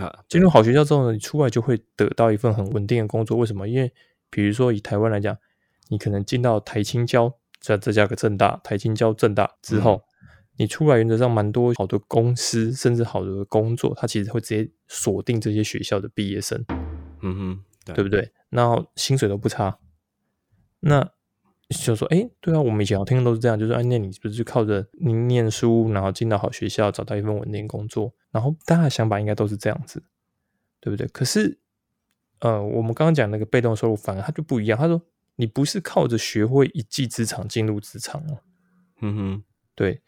[0.00, 3.36] 啊，进入好学校之后呢，你出来就会得到一份很稳定的工作。
[3.36, 3.68] 为什么？
[3.68, 3.92] 因为
[4.30, 5.36] 比如说以台湾来讲，
[5.90, 10.02] 你可能进到台青交，再再加个正大，台青交、正大之后，
[10.58, 16.62] 你出来原则上蛮多好的公司，甚至好的工作，它其实会直接锁定这些学校的毕业生，
[17.22, 18.30] 嗯哼，对对不对？
[18.50, 19.78] 然后薪水都不差。
[20.80, 21.08] 那
[21.68, 28.12] 就说，哎，对啊，我们以前好听的都是这样，就是哎，那你是不是就靠着你念书，然后进到好学校，找到一份稳定工作？
[28.30, 30.02] 然后大家的想法应该都是这样子，
[30.80, 31.06] 对不对？
[31.08, 31.58] 可是，
[32.40, 34.78] 呃，我们刚刚讲那个被动收入，反而它就不一样。
[34.78, 35.00] 他说，
[35.36, 38.40] 你不是靠着学会一技之长进入职场哦，
[39.02, 39.44] 嗯哼，
[39.74, 40.00] 对，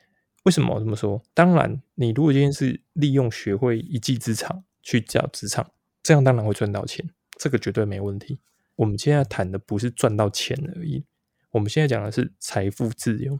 [0.44, 1.22] 为什么我这么说？
[1.35, 5.70] 当然，你如果今天是利用学会一技之长去教职场，
[6.03, 8.40] 这样当然会赚到钱，这个绝对没问题。
[8.76, 11.05] 我们现在谈的不是赚到钱而已，
[11.50, 13.38] 我们现在讲的是财富自由。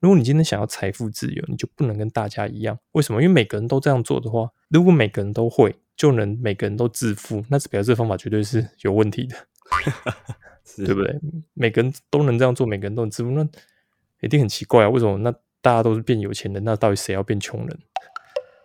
[0.00, 2.78] 如果你今天想要财富自由，你就不能跟大家一样。
[2.92, 3.22] 为什么？
[3.22, 9.36] 因为每个人都这样做的话，如果每个人都会，就能每个人都致富，那表示这方法绝对是有问题的。
[10.64, 11.18] 是对不对？
[11.54, 13.48] 每个人都能这样做，每个人都能致富，那
[14.20, 14.90] 一定很奇怪啊！
[14.90, 15.16] 为什么？
[15.18, 15.32] 那
[15.66, 17.76] 大家都是变有钱人，那到底谁要变穷人？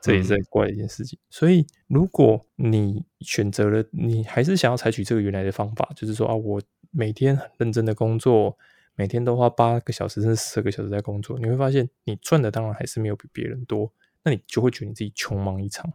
[0.03, 1.17] 这也是很怪的一件事情。
[1.31, 6.61] 所以，如果你选择了，你还是想要采取这个原来的方法，就是说啊，我
[6.91, 8.55] 每天很认真的工作，
[8.93, 13.91] 每天都花八个小时甚至十个小时在工作，你会发现你赚的当然还是没有比别人多，
[14.23, 15.91] 那你就会觉得你自己穷忙一场。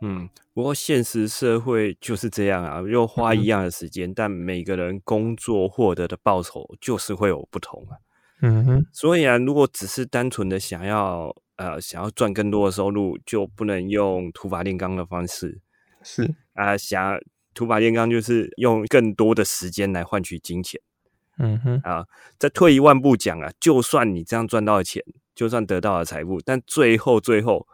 [0.00, 7.98] 嗯，不过现实社会就是这样啊，又花一样的时间，但每个人工作获得的报酬就是会有不同啊。
[8.42, 15.60] 嗯哼，所以啊，如果只是单纯的想要呃想要赚更多的收入，就不能用土法炼钢的方式
[16.02, 17.20] 是，啊、想
[17.52, 20.80] 土法炼钢就是用更多的时间来换取金钱
[21.38, 22.06] 嗯哼，啊。
[22.38, 25.02] 再退一万步讲啊，就算你这样赚到了钱，
[25.34, 27.66] 就算得到了财富，但最后最后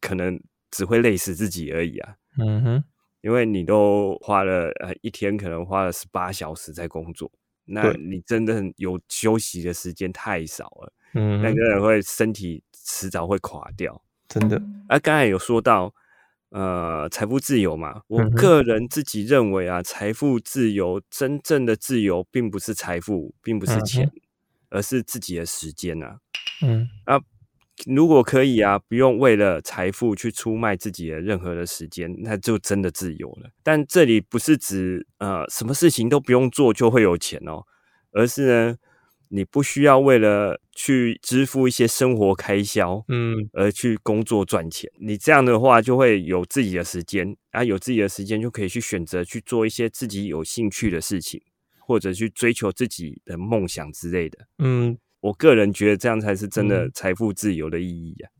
[0.00, 2.14] 可能只会累死自己而已啊。
[2.38, 2.84] 嗯哼，
[3.20, 7.30] 因为你都花了呃一天，可能花了十八小时在工作，
[7.64, 14.02] 那你真的有休息的时间太少了，嗯，那个人会身体迟早会垮掉。
[14.28, 15.94] 真的，啊刚才有说到，
[16.50, 24.10] 呃，财富自由嘛，我个人自己认为啊，财富自由真正的自由，并不是财富，并不是钱，
[24.70, 26.18] 而是自己的时间啊。
[26.62, 26.88] 嗯
[27.86, 33.50] 如果可以啊，不用为了财富去出卖自己的任何的时间，那就真的自由了。
[33.62, 37.62] 但这里不是指呃什么事情都不用做就会有钱哦，
[38.12, 38.76] 而是呢，
[39.28, 44.88] 你不需要为了去支付一些生活开销，嗯而去工作赚钱。
[45.00, 51.42] 你这样的话，就会有自己的时间，啊，有自己的时间就可以去选择去做一些自己有兴趣的事情，
[51.80, 54.38] 或者去追求自己的梦想之类的。
[54.58, 58.30] 嗯，我个人觉得这样才是真的嗯财富自由的意义啊。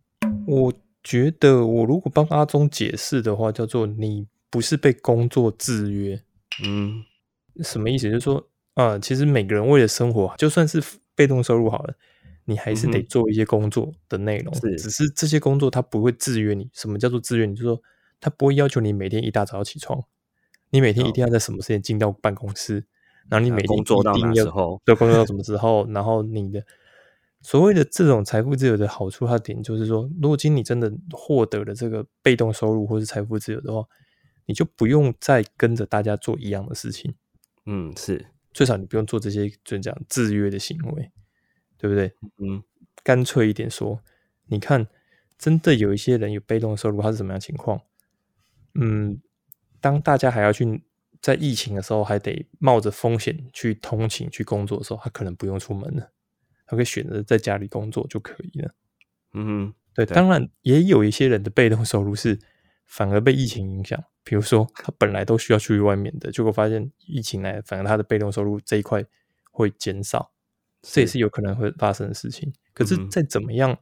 [0.47, 0.71] 我
[1.03, 6.21] 觉得我如果帮阿忠解释的话，叫做你不是被工作制约，
[6.63, 7.03] 嗯
[7.63, 8.11] 什么意思？
[8.11, 10.83] 就是说，啊、其实每个人为了生活，就算是
[11.15, 11.95] 被动收入好了，
[12.45, 16.69] 你还是得做一些工作的内容，是只是这些工作它不会制约你。
[16.75, 17.55] 什么叫做制约你？
[17.55, 17.81] 就是说，
[18.21, 20.05] 它不会要求你每天一大早要起床，
[20.69, 22.85] 你每天一定要在什么时间进到办公室，
[23.29, 26.65] 然后你啊每天工作到一定要哪时候对，工作到什么时候，然后你的
[27.41, 33.87] 所谓的这种财富自由的好处，它的点就是说，如果今天你真的获得了这个被动收入或是财富自由的话，
[34.47, 37.15] 你就不用再跟着大家做一样的事情。
[37.67, 41.11] 嗯，是，最少你不用做这些就讲制约的行为，
[41.79, 42.13] 对不对？
[42.39, 42.63] 嗯，
[43.03, 44.01] 干脆一点说，
[44.47, 44.87] 你看，
[45.39, 47.81] 真的有一些人有被动收入，他是什么样情况？
[48.75, 49.21] 嗯，
[49.81, 50.83] 当大家还要去
[51.25, 56.13] 在疫情的时候还得冒着风险去通勤去工作的时候，他可能不用出门了，
[56.67, 58.75] 他可以选择在家里工作就可以了。
[59.33, 62.39] 嗯，对，当然也有一些人的被动收入是
[62.85, 63.99] 反而被疫情影响。
[64.23, 69.03] 比如说，他本来都需要去外面的，结果发现疫情来，反而他的被动收入这一块
[69.51, 70.31] 会减少，
[70.83, 72.53] 这也是有可能会发生的事情。
[72.75, 73.75] 可是再怎么样，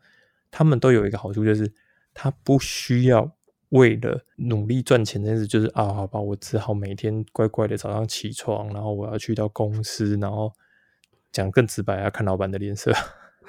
[0.48, 1.72] 他们都有一个好处，就是
[2.14, 3.36] 他不需要
[3.72, 10.52] 为了努力赚钱这件事，就是啊，好吧，我只好每天乖乖的早上起床，然后我要去到公司，然后
[11.30, 12.92] 讲更直白，要看老板的脸色，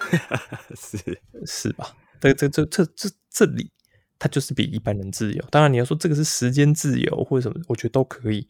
[0.76, 1.96] 是是吧？
[2.20, 3.72] 这这这这这这里。
[4.20, 5.44] 它就是比一般人自由。
[5.52, 8.48] 当然，你要说这个是时间自由或者什么，我觉得都可以。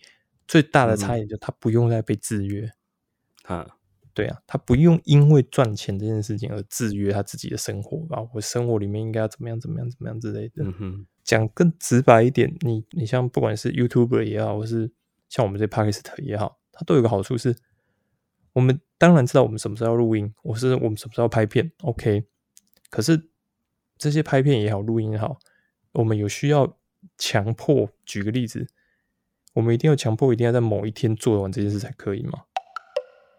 [0.47, 2.69] 最大的差异就他不用再被制约
[3.45, 3.65] 啊，
[4.13, 8.19] 对啊，他不用因为赚钱这件事情而制约他自己的生活吧。
[8.35, 10.63] 我生活里面应该要怎么样怎么样怎么样之类的。
[10.63, 14.91] 嗯哼，讲更直白一点，你你像不管是 YouTuber 也好，或是
[15.29, 17.55] 像我们这 p a k i s t 也好，它都有个好处是，
[18.51, 22.25] 我们当然知道我们什么时候要录音，我是我们什么时候拍片，OK。
[22.89, 23.29] 可是
[23.97, 25.39] 这些拍片也好，录音也好。
[25.93, 26.77] 我们有需要
[27.17, 28.67] 强迫，举个例子，
[29.53, 32.43] 我们一定要强迫，一定要在某一天做完这件事才可以吗？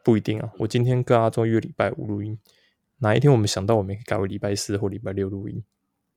[0.03, 0.53] 不一定啊。
[0.59, 2.39] 我今天跟阿忠约礼拜五录音，
[2.99, 5.63] 哪一天我们想到，我们可以改为礼拜四或礼拜六录音，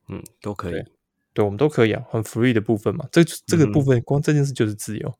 [0.09, 0.83] 嗯，都可以。
[1.37, 3.07] 对，我们都可以啊，很 free 的部分嘛。
[3.11, 5.13] 这这个部分，光这件事就是自由，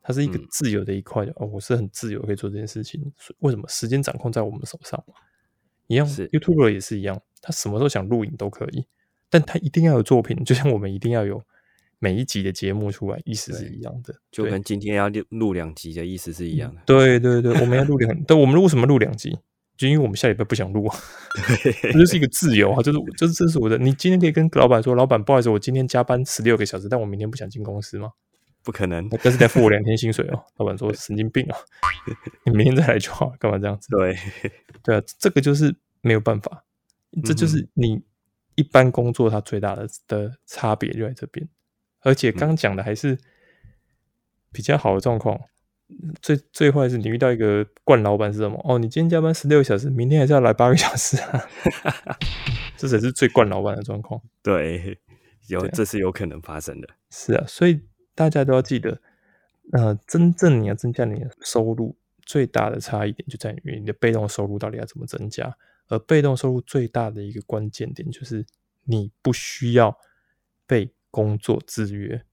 [0.00, 1.46] 它是一个自由的一块哦。
[1.46, 3.68] 我是很自由可以做这件事情，为什么？
[3.68, 5.04] 时间掌控在我们手上，
[5.88, 8.86] 一样是 YouTuber 也是一样，他什么时候想录影都可以。
[9.28, 11.44] 但他一定要有作品，就像我们一定要有
[11.98, 16.80] 每一集的节目出来，意思是一样的，就跟今天要录录两集的意思是一样的。
[16.86, 19.36] 对对对，我们要录两，但我们为什么录两集？
[19.76, 20.96] 就因为我们下礼拜不想录啊，
[21.82, 23.76] 这就是一个自由啊，就是就是这是我的。
[23.78, 28.10] 你今天可以跟老板说，老板不好意思，我今天加班十六个小时，但我明天不想进公司吗？
[28.62, 30.44] 不可能，但是得付我两天薪水哦。
[30.58, 31.56] 老板说神经病啊，
[32.44, 33.88] 你明天再来就好，干嘛这样子？
[33.90, 34.16] 对
[34.82, 36.64] 对啊，这个就是没有办法，
[37.24, 38.02] 这就是你。
[38.54, 41.48] 一般工作它最大的的差别就在这边，
[42.02, 43.18] 而且刚讲的还是
[44.52, 45.40] 比较好的状况。
[46.20, 48.60] 最最坏是你遇到一个惯老板是什么？
[48.64, 51.48] 哦，你今天加班十六个小时，明天还是要来八个小时啊？
[52.76, 54.20] 这才是最惯老板的状况。
[54.42, 54.98] 对，
[55.48, 56.88] 有这是有可能发生的。
[57.10, 57.80] 是啊，所以
[58.14, 59.00] 大家都要记得，
[59.72, 65.56] 呃，真正你要增加你的收入，最大的差异点就在于你的被动收入到底要怎么增加。
[65.88, 68.44] 而被动收入最大的一个关键点就是，
[68.84, 69.96] 你不需要
[70.66, 72.24] 被工作制约。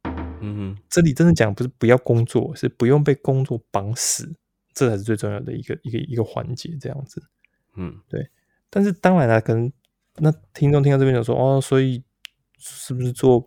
[0.42, 4.34] 嗯，这里真的讲不是不要工作，是不用被工作绑死，
[4.74, 6.78] 这才是最重要的一个一个一个环节。
[6.80, 7.22] 这样子，
[7.76, 8.30] 嗯，对。
[8.70, 9.72] 但是当然了，可能
[10.18, 12.04] 那听众听到这边就说，哦，所以
[12.58, 13.46] 是不是做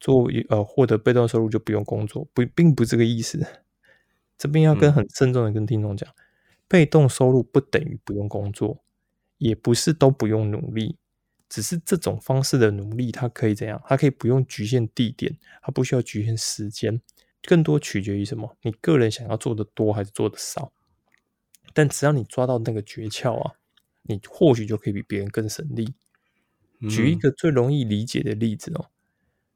[0.00, 2.26] 做呃获得被动收入就不用工作？
[2.32, 3.44] 不，并不是这个意思。
[4.38, 6.08] 这边要跟很慎重的跟听众讲，
[6.68, 8.82] 被动收入不等于不用工作。
[9.38, 10.96] 也不是都不用努力，
[11.48, 13.80] 只是这种方式的努力，它可以怎样？
[13.86, 17.00] 它可以不用局限地点，它不需要局限时间，
[17.42, 18.56] 更多取决于什么？
[18.62, 20.72] 你个人想要做的多还是做的少？
[21.72, 23.54] 但只要你抓到那个诀窍啊，
[24.02, 25.94] 你或许就可以比别人更省力。
[26.88, 28.90] 举一个最容易理解的例子哦，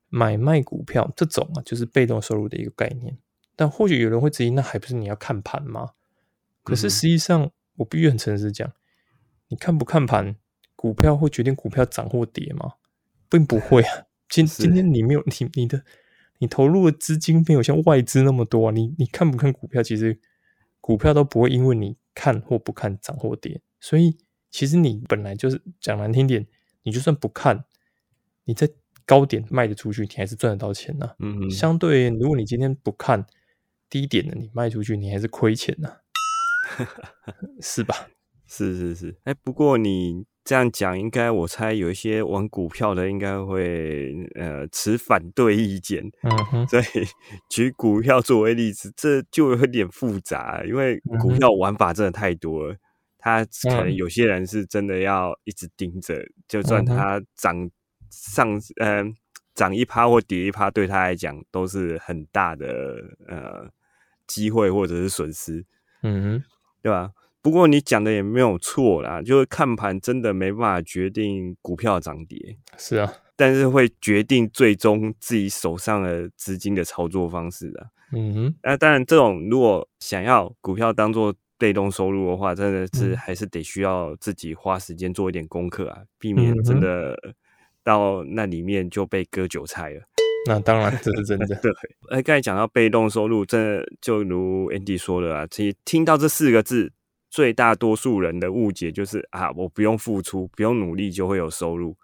[0.08, 3.18] 买卖股票这种啊，就是被动收入的一个概念。
[3.56, 5.90] 但或许有人会质疑，那还不是你要看盘吗？
[6.62, 8.72] 可是实际上，我必须很诚实讲。
[9.48, 10.36] 你看不看盘？
[10.80, 12.72] 股票会决定股票涨或跌吗？
[13.28, 14.04] 并不会啊。
[14.30, 15.84] 今今天你没有你你的
[16.38, 18.72] 你投入的资金没有像外资那么多啊。
[18.72, 19.82] 你你看不看股票？
[19.82, 20.18] 其实
[20.80, 23.60] 股票都不会因为你看或不看涨或跌。
[23.78, 24.16] 所以
[24.50, 26.46] 其实你本来就是讲难听点，
[26.82, 27.62] 你就算不看，
[28.46, 28.66] 你在
[29.04, 31.14] 高点卖得出去，你还是赚得到钱呐。
[31.18, 31.50] 嗯嗯。
[31.50, 33.26] 相对，如果你今天不看
[33.90, 35.98] 低点的，你卖出去，你还是亏钱呐。
[37.60, 38.08] 是吧？
[38.46, 46.02] 是是是，哎，不过你这样讲，应该我猜有一些玩股票的应该会呃持反对意见。
[46.24, 46.84] 嗯， 所以
[47.48, 52.76] 举股票作为例子，这就有点复杂，因为股票玩法真的太多了。
[53.16, 57.70] 他可能有些人是真的要一直盯着，就算它涨
[58.10, 59.04] 上呃
[59.54, 62.96] 涨一趴或跌一趴，对他来讲都是很大的
[63.28, 63.70] 呃
[64.26, 65.64] 机会或者是损失。
[66.02, 66.42] 嗯，
[66.82, 67.12] 对吧？
[67.42, 72.56] 不过你讲的也没有错啦，就是看盘真的没办法决定股票涨跌。
[72.76, 77.90] 是啊，但是会决定最终自己手上的资金的操作方式的。
[78.12, 87.16] 嗯哼，那当然，这种如果想要股票当做被动收入的话，真的是还是得需要自己花时间做一点功课啊，避免真的
[87.84, 90.02] 到那里面就被割韭菜了。
[90.46, 91.46] 那当然，这是真的。
[91.62, 91.72] 对，
[92.10, 96.90] 哎，刚才讲到被动收入，真的就如 Andy 说的啊，其实听到这四个字，
[97.30, 101.96] 最大多数人的误解就是啊，我不用付出，不用努力就会有收入。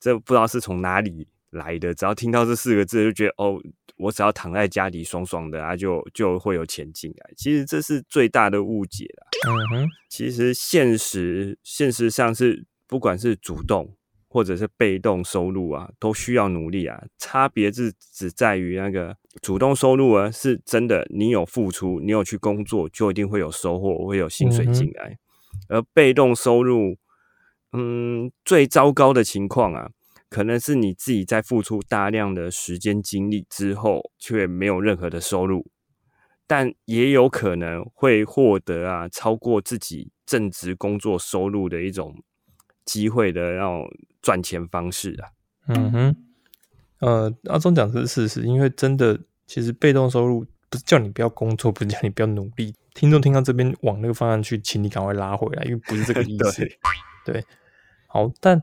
[0.00, 3.62] 这不知道是从哪里来的，只要听到这四个字，就觉得哦，
[3.96, 7.30] 我只要躺在家里爽爽的啊，就就会有钱进来。
[7.36, 9.26] 其实这是最大的误解了。
[9.48, 13.96] 嗯哼，其实现实现实上是，不管是主动。
[14.36, 17.02] 或者是被动收入啊，都需要努力啊。
[17.16, 25.16] 差别是只在于那个主动收入啊，是真的，你有付出，你有去工作，就一定会有收获，会有薪水进来。
[25.70, 26.98] 而被动收入，
[27.72, 29.88] 嗯，最糟糕的情况啊，
[30.28, 35.66] 可能是你自己在付出大量的时间精力之后，却没有任何的收入，
[36.46, 42.22] 但也有可能会获得啊，超过自己正职工作收入的一种
[42.86, 43.86] 机会的那种。
[44.22, 45.30] 赚钱方式啊，
[45.68, 46.16] 嗯哼，
[46.98, 52.74] 呃，阿忠讲的是事实，因为真的，其实被动收入不是叫你不要工作，不是叫你不要努力。
[52.92, 56.66] 听众听到这边往那个方向去，请你赶快拉回来，因为不是这个意思。
[57.24, 57.44] 对，
[58.08, 58.60] 好，但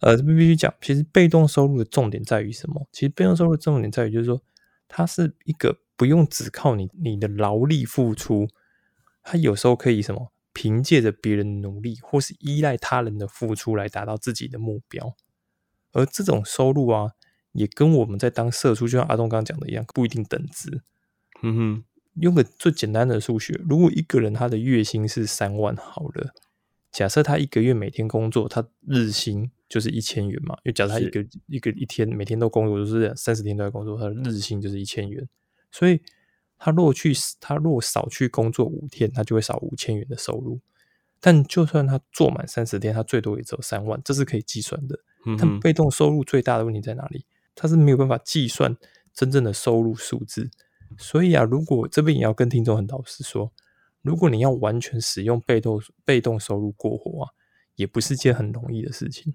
[0.00, 2.84] 呃，这边必须讲，其实被动收入的重点在于什么？
[2.90, 4.42] 其实被动收入的重点在于，就是说，
[4.88, 8.48] 它是一个不用只靠你你的劳力付出，
[9.22, 10.32] 它有时候可以什么？
[10.56, 15.14] 凭借着别人努力，或是依赖他人的付出来达到自己的目标，
[15.92, 17.10] 而这种收入啊，
[17.52, 20.80] 也跟我们在当社畜，就像阿东刚刚讲的一样，不一定等值。
[21.42, 26.32] 嗯哼，用个最简单的数学，如果一个人他的月薪是三万，好了，
[26.90, 30.56] 假设他一个月每天工作，他日薪就是一千元嘛。
[30.64, 35.28] 就假设他一个一个一天每天都工作，就是三十天都在工作，他的日薪就是一千元，
[35.70, 36.00] 所以。
[36.58, 40.60] 他若去，他若少去工作五天，他就会少五千元的收入。
[41.20, 44.98] 但就算他做满三十天，他最多也只有三万，这是可以计算的。
[45.38, 47.24] 但被动收入最大的问题在哪里？
[47.54, 48.76] 他是没有办法计算
[49.12, 50.50] 真正的收入数字。
[50.98, 53.50] 所以啊，如果这边也要跟听众很老实说，
[54.02, 57.30] 如果你要完全使用被动被动收入过活啊，
[57.74, 59.34] 也不是件很容易的事情。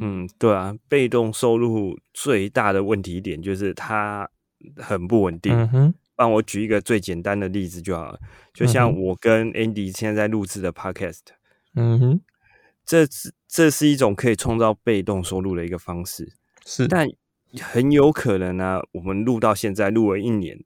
[0.00, 4.30] 嗯，对啊，被动收入最大的问题点就是它
[4.76, 5.52] 很不稳定。
[5.52, 5.94] 嗯哼。
[6.16, 8.20] 帮我举一个最简单的例子就好了，
[8.52, 11.20] 就像我跟 Andy 现在在录制的 Podcast，
[11.74, 12.20] 嗯哼，
[12.86, 16.32] 这是这是一种可以创造被动收入的一个方式，
[16.64, 17.08] 是，但
[17.60, 20.58] 很有可能呢，我们录到现在录了一年，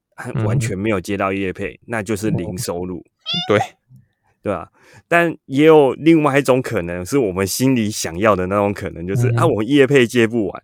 [0.45, 3.05] 完全没有接到业配，那就是零收入，
[3.49, 3.59] 对，
[4.43, 4.71] 对吧？
[5.07, 10.63] 但也有另外一种可能，是我们心里想要的那种可能，就是啊，我业配接不完，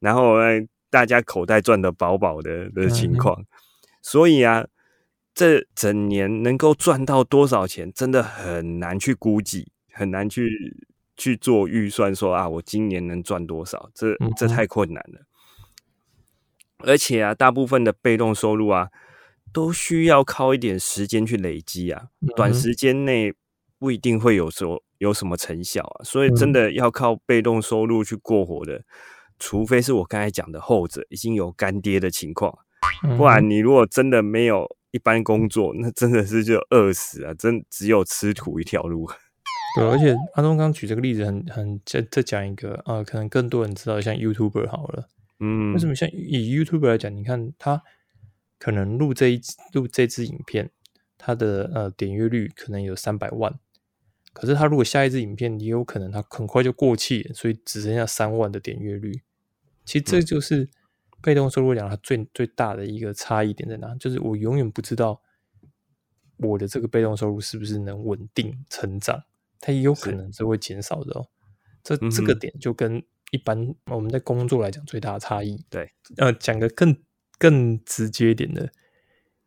[0.00, 0.36] 然后
[0.90, 3.44] 大家口袋赚的饱饱的的情况。
[4.10, 4.66] 所以啊，
[5.34, 10.48] 这整年能够赚到多少钱，真的很难去估计，很难去
[11.14, 12.14] 去做预算。
[12.14, 13.90] 说啊，我今年能赚多少？
[13.94, 15.26] 这这太困难了。
[16.78, 18.88] 而且啊，大部分的被动收入啊，
[19.52, 23.34] 都需要靠一点时间去累积啊，短时间内
[23.78, 26.00] 不一定会有说有什么成效啊。
[26.02, 28.82] 所以，真的要靠被动收入去过活的，
[29.38, 32.58] 除非是我刚才讲的后者，已经有干爹的情况。
[33.16, 37.34] 不然，你如果真的没有一般工作， 那真的是就饿死啊！
[37.34, 39.08] 真只有吃土一条路。
[39.76, 45.08] 对，而且阿东刚举这个例子，很很再再讲一个啊，可能更多人知道，像 YouTuber 好了，
[45.40, 47.82] 嗯，为什么像以 YouTuber 来讲，你看他
[48.58, 49.40] 可能录这一
[49.72, 50.70] 录这支影片，
[51.18, 53.58] 他的呃点阅率可能有三百万，
[54.32, 59.20] 可是他如果下一支影片，也有可能他很快就过气，所以只剩下三万的点阅率。
[59.84, 60.70] 其实这就是。
[61.20, 63.94] 被动收入讲，它最最大的一个差异点在哪？
[63.96, 65.20] 就是我永远不知道
[66.36, 69.24] 我的这个被动收入是不是能稳定成长，
[69.60, 71.26] 它也有可能是会减少的哦。
[71.82, 75.64] 这这个点就跟一般我们在工作来讲最大的差异。
[75.68, 76.96] 对，呃，讲个更
[77.38, 78.70] 更直接一点的，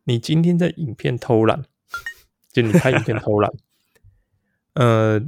[0.04, 1.64] 你今天在影片偷懒，
[2.50, 3.50] 就你拍影片偷懒，
[4.74, 5.22] 呃，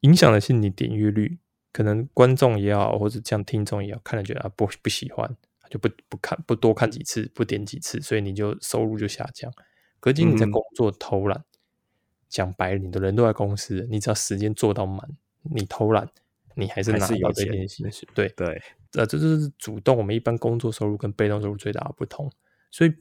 [0.00, 1.38] 影响的是你点阅率，
[1.72, 5.36] 可能观众也好，或者像听众也好，看了觉得啊不不喜欢。
[5.70, 9.52] 就不不看不多看几次不点几次，所以你就收入就下降。
[10.00, 11.44] 可是你在工作偷懒，
[12.28, 15.00] 讲白了，你的人都在公司，你只要时间做到满，
[15.42, 16.08] 你偷懒，
[16.54, 18.08] 你还是拿到这点薪水。
[18.14, 18.62] 对对，
[18.92, 22.30] 呃，这就是主动我们一般工作收入跟被动收入最大的不同。
[22.70, 22.92] 所以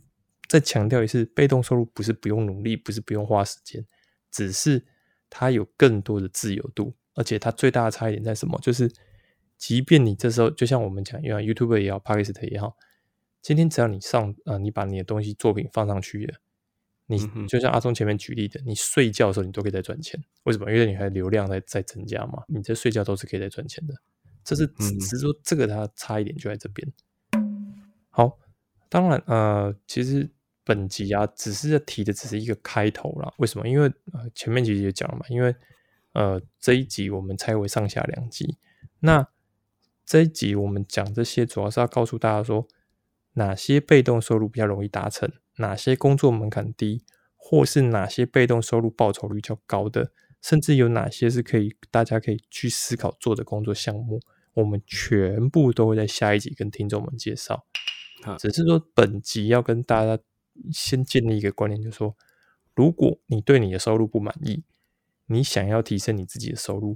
[0.48, 3.86] 再强调一次，被动收入不是不用努力，不是不用花时间，
[4.32, 4.84] 只是
[5.30, 8.58] 它有更多的自由度，而且它最大的差异点在什么？
[8.62, 8.92] 就是
[9.58, 12.78] 即便你这时候就像我们讲，因为 YouTube 也好，Podcast 也好，
[13.42, 16.36] 今天只要你上呃，你把你的东西作品放上去了，
[17.08, 20.24] 你就像阿忠前面举例的，你睡觉的时候你都可以在赚钱。
[20.44, 20.72] 为什么？
[20.72, 23.96] 因为你还流量在在增加嘛，你在睡觉都是可以在赚钱的。
[24.44, 26.88] 这是只是说这个它差一点就在这边。
[28.10, 28.38] 好，
[28.90, 30.30] 当然呃，其实
[30.64, 33.34] 本集啊，只是在提的只是一个开头啦。
[33.38, 33.68] 为什么？
[33.68, 35.56] 因为呃前面其实也讲了嘛，因为
[36.14, 38.58] 呃这一集我们拆为上下两集，
[39.00, 39.28] 那
[40.08, 42.66] 这一集我们讲这些，主要是要告诉大家说，
[43.34, 47.04] 哪些被动收入比较容易达成，哪些工作门槛低，
[47.36, 54.22] 或是哪些被动收入报酬率较高的，甚至有哪些是可以大家可以去思考做的工作项目，
[54.54, 57.66] 我们全部都会在下一集跟听众们介绍。
[58.40, 60.18] 只是说本集要跟大家
[60.72, 62.16] 先建立一个观念，就是说，
[62.74, 64.64] 如果你对你的收入不满意，
[65.26, 66.96] 你想要提升你自己的收入。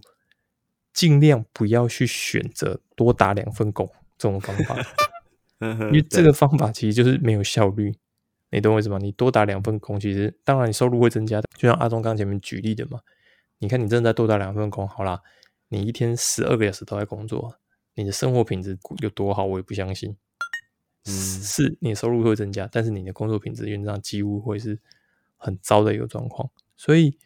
[0.94, 4.78] 尽量不要去选择多打两份工这种方法，
[5.60, 7.96] 因为这个方法其实就是没有效率。
[8.54, 8.98] 你懂我意思吗？
[8.98, 11.48] 你多打两份工，其实当然你收入会增加的。
[11.56, 13.00] 就像阿忠刚前面举例的嘛，
[13.60, 15.22] 你看你真的在多打两份工，好啦，
[15.70, 17.56] 你一天十二个小时都在工作，
[17.96, 20.18] 你的生活品质有多好，我也不相信。
[21.06, 24.78] 是，你的收入会增加，但是你的工作品质原则上几乎会是
[25.38, 26.50] 很糟的一个状况。
[26.76, 27.18] 所以，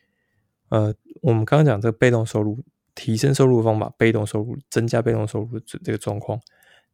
[0.70, 2.60] 呃，我们刚刚讲这个被动收入。
[2.96, 6.40] 提升收入的方法，被动收入增加被动收入这这个状况，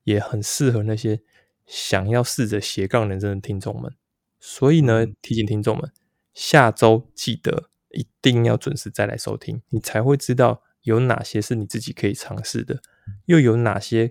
[0.03, 1.21] 也很适合那些
[1.65, 3.93] 想要试着斜杠人生的听众们。
[4.39, 5.91] 所以呢，提醒听众们，
[6.33, 12.81] 下周记得一定要准时再来收听，你才会知道有哪些是你自己可以尝试的，
[13.25, 14.09] 又有哪些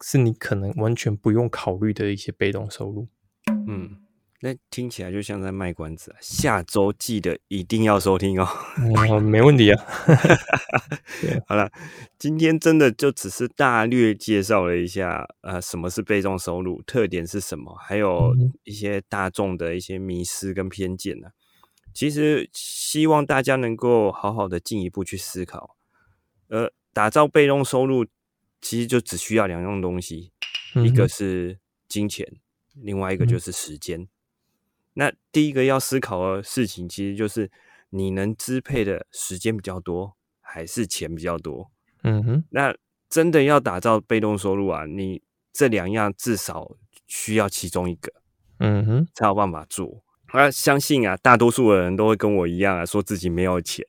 [0.00, 3.08] 是你可能完全不用考虑的一些被动收入。
[3.66, 4.01] 嗯。
[4.44, 6.16] 那听起来就像在卖关子啊！
[6.20, 8.48] 下周记得一定要收听哦。
[9.08, 9.84] 哦， 没问题啊。
[11.46, 11.70] 好了，
[12.18, 18.34] 今天真的就只是大略介绍了一下，呃，什么是被动收入，特点是什么，还有
[18.64, 21.28] 一些大众的一些迷失跟偏见呢。
[21.94, 25.76] 其实希望大家能够好好的进一步去思考。
[26.48, 28.04] 呃，打造被动收入，
[28.60, 30.32] 其实就只需要两样东西，
[30.84, 32.26] 一个是金钱，
[32.74, 34.08] 另外一个就是时间。
[34.94, 37.50] 那第一个要思考的事情，其实就是
[37.90, 41.70] 你能支配的时间比较多，还是钱比较多？
[42.02, 42.44] 嗯哼。
[42.50, 42.74] 那
[43.08, 45.22] 真的要打造被动收入啊，你
[45.52, 46.76] 这两样至少
[47.06, 48.12] 需要其中一个，
[48.58, 50.02] 嗯哼，才有办法做。
[50.28, 53.84] 啊，相信啊，大多数的人都会跟我一样啊，说自己没有钱，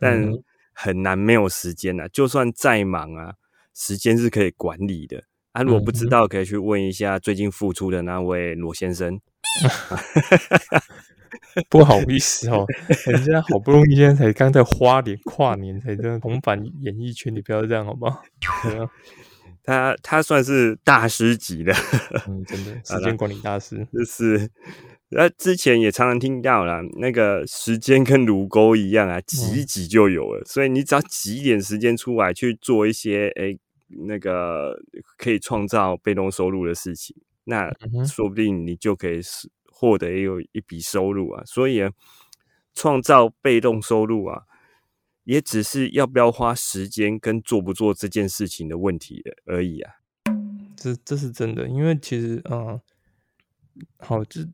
[0.00, 0.28] 但
[0.72, 2.08] 很难没有时间啊。
[2.08, 3.34] 就算再忙啊，
[3.72, 5.22] 时间是可以管理的。
[5.52, 9.20] 啊，如果不知道，可以去问一下最近复出的那位罗先生。
[11.70, 12.66] 不好意思哦，
[13.06, 18.22] 人家好不容易现在才刚在花莲跨年才在红版演艺圈，你不要这样好不好？
[19.66, 21.72] 他他算是大师级的，
[22.28, 23.86] 嗯，真的时间管理大师。
[23.92, 24.50] 就是，
[25.08, 30.44] 那之前也常常听到啦，那个时间跟乳沟一样啊，挤一挤就有了。
[30.44, 33.56] 所以你只要挤一点时间出来去做一些，哎，
[34.06, 34.76] 那个
[35.16, 37.16] 可以创造被动收入的事情。
[37.44, 37.70] 那
[38.06, 41.82] 说不定你就可以是获得有一笔收入啊，所以
[42.72, 44.44] 创造被动收入啊，
[45.24, 49.94] 也只是要不要花时间跟做不做这件事情的问题而已啊。
[50.76, 52.80] 这这是真的，因为其实嗯，
[53.98, 54.46] 好，这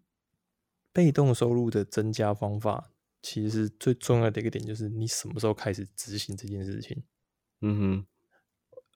[0.93, 2.91] 被动收入的增加方法，
[3.22, 7.03] 其实最重要的一个点就是你什么时候开始执行这件事情。
[7.61, 8.07] 嗯哼，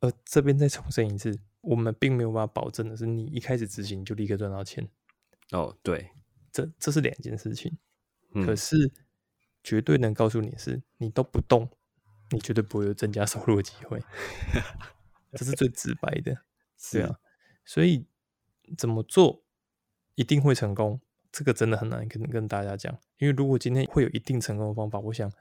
[0.01, 1.39] 呃，这边再重申一次。
[1.65, 4.89] 我们并没有办法保证的是，你一开始执行就立刻赚到钱。
[5.53, 6.11] 哦，对，
[6.53, 7.77] 这这是两件事情。
[8.45, 8.93] 可是
[9.63, 11.69] 绝对能告诉你是，你都不动，
[12.31, 14.03] 你绝对不会有增加收入的机会。
[15.33, 16.37] 这是最直白的，
[16.93, 17.19] 对啊。
[17.65, 18.07] 所以
[18.77, 19.45] 怎么做
[20.15, 21.01] 一定会成功？
[21.33, 22.97] 这个真的很难跟跟大家讲。
[23.19, 25.33] 因为如果今天会有一定成功的方法，我想。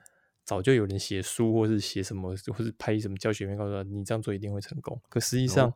[0.46, 5.02] 早就有人写书，或是写什么，或是拍什么教学片，告诉他你这样做一定会成功。
[5.08, 5.74] 可实际上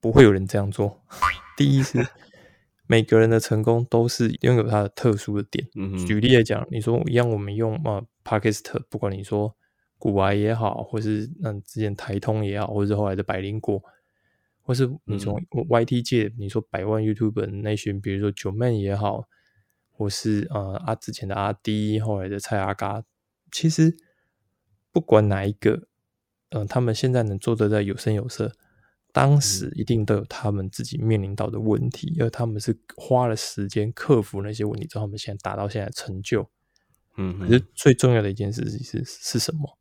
[0.00, 1.02] 不会有人这样做。
[1.56, 2.06] 第一是
[2.86, 5.68] 每个人的成功都是拥有他的特殊的点。
[6.06, 9.54] 举例来讲，你说一样，我们用啊 p a k i s t 不管你说
[9.98, 13.82] 古玩也好，或是嗯之前台通也好，或是后来的百灵果，
[14.62, 19.28] 或是你从 YT 界，你说百万 YouTube 那群，比如说九妹也好，
[19.92, 23.04] 或是呃啊之前的阿 D，后来的蔡阿嘎。
[23.52, 23.96] 其实
[24.90, 25.86] 不管哪一个，
[26.50, 28.52] 嗯，他们现在能做的在有声有色，
[29.12, 36.48] 当时一定都有他们自己面临到的问题，而他们是花了时间克服那些问题之后，他们现在达到现在成就。
[37.16, 39.78] 嗯，可是最重要的一件事情是是什么？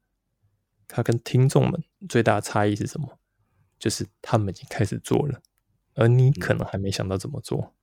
[0.87, 3.19] 他跟听众们最大的差异是什么？
[3.77, 5.39] 就是他们已经开始做了，
[5.93, 7.73] 而你可能还没想到怎么做。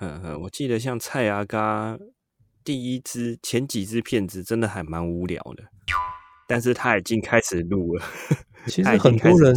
[0.00, 1.98] 嗯嗯，我记得像蔡阿嘎
[2.64, 5.64] 第一支前几支片子真的还蛮无聊的，
[6.48, 8.04] 但是他已经开始录了。
[8.66, 9.54] 其实很多人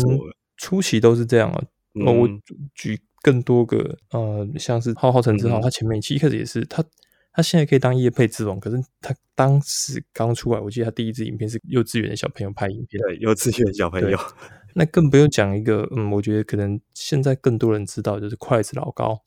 [0.57, 1.63] 初期都是这样啊。
[2.05, 2.27] 我
[2.73, 6.83] 举更多个呃，像是浩浩陈志浩，他前面期一开始也是他，
[7.31, 14.17] 他现在可以当叶配之王，可是他当时刚出来，我记得他第一支影片是幼稚园的小朋友拍影片，对，幼稚园小朋友。
[14.75, 19.21] 那更不用讲一个，嗯，我觉得可能现在更多人知道就是筷子老高。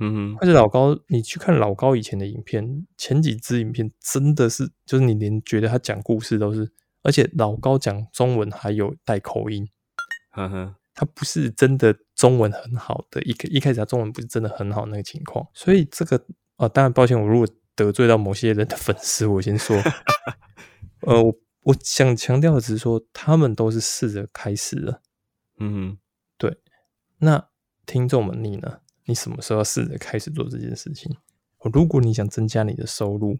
[0.00, 6.72] 嗯，筷子老高，你去看老高以前的影片，前几支影片真的是，就是你连觉得他讲故事都是，
[7.04, 9.68] 而且老高讲中文还有带口音，
[10.32, 16.22] 呵呵，他不是真的中文很好的，一一开始他中文不是真的很好那个情况，所以这个
[16.56, 19.76] 啊，当然抱歉，我如果得罪到某些人的粉丝，我先说，
[21.06, 25.00] 呃，我我想强调的只是说，他们都是试着开始了，
[25.58, 25.96] 嗯，
[26.36, 26.58] 对，
[27.18, 27.48] 那
[27.86, 28.80] 听众们你呢？
[29.04, 31.14] 你什么时候要试着开始做这件事情？
[31.72, 33.36] 如果你想增加你的收入，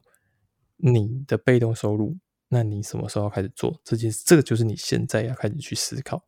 [0.76, 2.16] 你的被动收入，
[2.48, 4.24] 那你什么时候要开始做这件事？
[4.26, 6.24] 这个就是你现在要开始去思考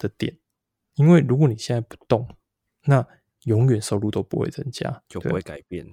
[0.00, 0.36] 的点。
[0.96, 2.26] 因为如果你现在不动，
[2.86, 3.06] 那
[3.44, 5.86] 永远收入都不会增加，就不会改变，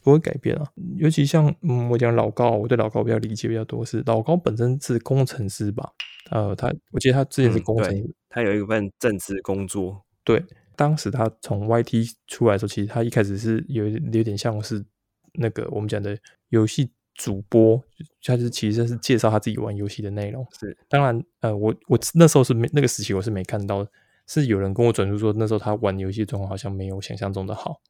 [0.00, 0.66] 不会改变啊。
[0.96, 5.92] 尤其像嗯，我讲老高，我对老高比较理解比较多是老高本身是工程师吧？
[6.30, 10.42] 呃，他我记得他之前是工程师，他有一份正职工作，对。
[10.74, 14.84] 当时他从 YT 出来的时候，其实他一开始是有有点像是
[15.32, 16.16] 那个我们讲的
[16.50, 16.88] 游戏
[17.18, 17.82] 主播，
[18.22, 20.46] 他就是其实是介绍他自己玩游戏的内容。
[20.58, 23.84] 是，当然，呃，我我那时候是没那个时期我是没看到，
[24.28, 27.80] 是有人跟我转述说那时候他玩游戏状况好像没有想象中的好。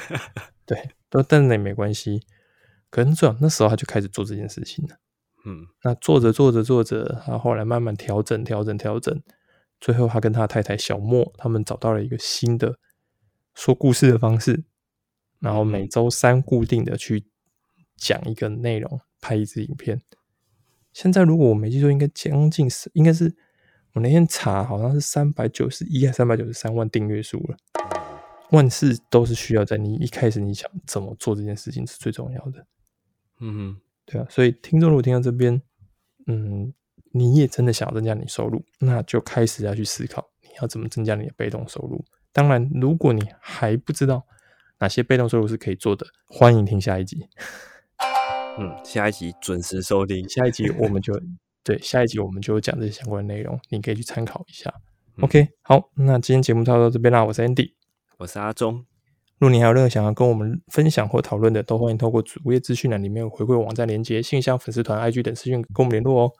[0.66, 2.20] 对，但但那也没关系，
[2.90, 4.96] 可能这样那时候他就开始做这件事情了。
[5.46, 9.22] 嗯，那做着做着做着，他后来慢慢调整调整调整。
[9.80, 12.78] 最后，他跟他太太小莫他们找到了一个新的
[13.54, 14.64] 说故事的方式，
[15.38, 17.26] 然后每周三固定的去
[17.96, 20.00] 讲一个内容，拍一支影片。
[20.92, 23.34] 现在如果我没记错，应该将近是，应该是
[23.92, 27.56] 我那天查，好像是三百九十一还三百九十三万订阅数了。
[28.50, 32.66] 万事都是需要在你一开始你想怎么做这件事情是最重要的。
[33.40, 35.60] 嗯，对啊，所以听众如果听到这边，
[36.26, 36.72] 嗯。
[37.12, 42.04] 你也真的想要增加你收入，那就开始要去思考你要怎么增加你的被动收入。
[42.30, 44.22] 当然，如果你还不知道
[44.80, 47.26] 哪些被动收入是可以做的，欢迎听下一集。
[48.58, 50.26] 嗯，下一集准时收听。
[50.28, 51.12] 下一集我们就
[51.62, 54.72] 对下一集我们就讲这些相关内容，你可以去参考一下。
[55.20, 57.24] OK，好，那今天节目就到这边啦。
[57.24, 57.72] 我是 Andy，
[58.18, 58.84] 我是阿忠。
[59.38, 66.32] 如果你还有任何想要跟我们分享或讨论的，都欢迎透过主页资讯栏里面有回馈网站连接、信箱、粉丝团、IG 等资讯跟我们联络哦。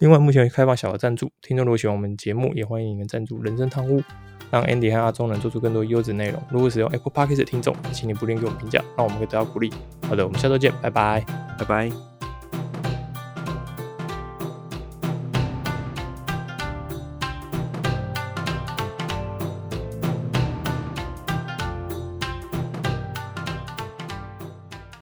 [0.00, 4.02] 另外，目前开放小额赞助，听众如果喜欢我们节目，也欢迎你们赞助人生汤屋，
[4.50, 6.42] 让 Andy 和阿忠能做出更多优质内容。
[6.50, 9.70] 如果使用 Apple Podcast 的听众，请你不吝给我们评价，让我们可以得到鼓励。
[10.08, 11.22] 好的，我们下周见，拜拜，
[11.58, 12.09] 拜拜。